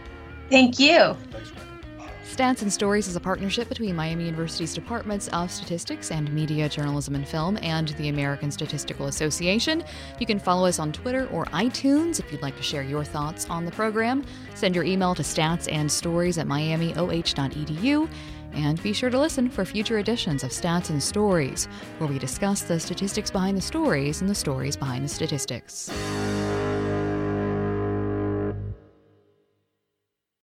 Thank 0.48 0.78
you. 0.78 1.14
Stats 2.24 2.62
and 2.62 2.72
Stories 2.72 3.08
is 3.08 3.16
a 3.16 3.20
partnership 3.20 3.68
between 3.68 3.94
Miami 3.94 4.24
University's 4.24 4.72
Departments 4.72 5.28
of 5.28 5.50
Statistics 5.50 6.10
and 6.10 6.32
Media, 6.32 6.66
Journalism, 6.66 7.14
and 7.14 7.28
Film 7.28 7.58
and 7.60 7.88
the 7.88 8.08
American 8.08 8.50
Statistical 8.50 9.08
Association. 9.08 9.84
You 10.18 10.24
can 10.24 10.38
follow 10.38 10.66
us 10.66 10.78
on 10.78 10.90
Twitter 10.90 11.28
or 11.30 11.44
iTunes 11.46 12.20
if 12.20 12.32
you'd 12.32 12.40
like 12.40 12.56
to 12.56 12.62
share 12.62 12.82
your 12.82 13.04
thoughts 13.04 13.50
on 13.50 13.66
the 13.66 13.72
program. 13.72 14.24
Send 14.54 14.74
your 14.74 14.84
email 14.84 15.14
to 15.14 15.22
statsandstories 15.22 16.38
at 16.38 16.46
miamioh.edu. 16.46 18.08
And 18.54 18.82
be 18.82 18.92
sure 18.92 19.10
to 19.10 19.18
listen 19.18 19.48
for 19.48 19.64
future 19.64 19.98
editions 19.98 20.44
of 20.44 20.50
Stats 20.50 20.90
and 20.90 21.02
Stories, 21.02 21.66
where 21.98 22.08
we 22.08 22.18
discuss 22.18 22.62
the 22.62 22.78
statistics 22.80 23.30
behind 23.30 23.56
the 23.56 23.62
stories 23.62 24.20
and 24.20 24.28
the 24.28 24.34
stories 24.34 24.76
behind 24.76 25.04
the 25.04 25.08
statistics. 25.08 25.90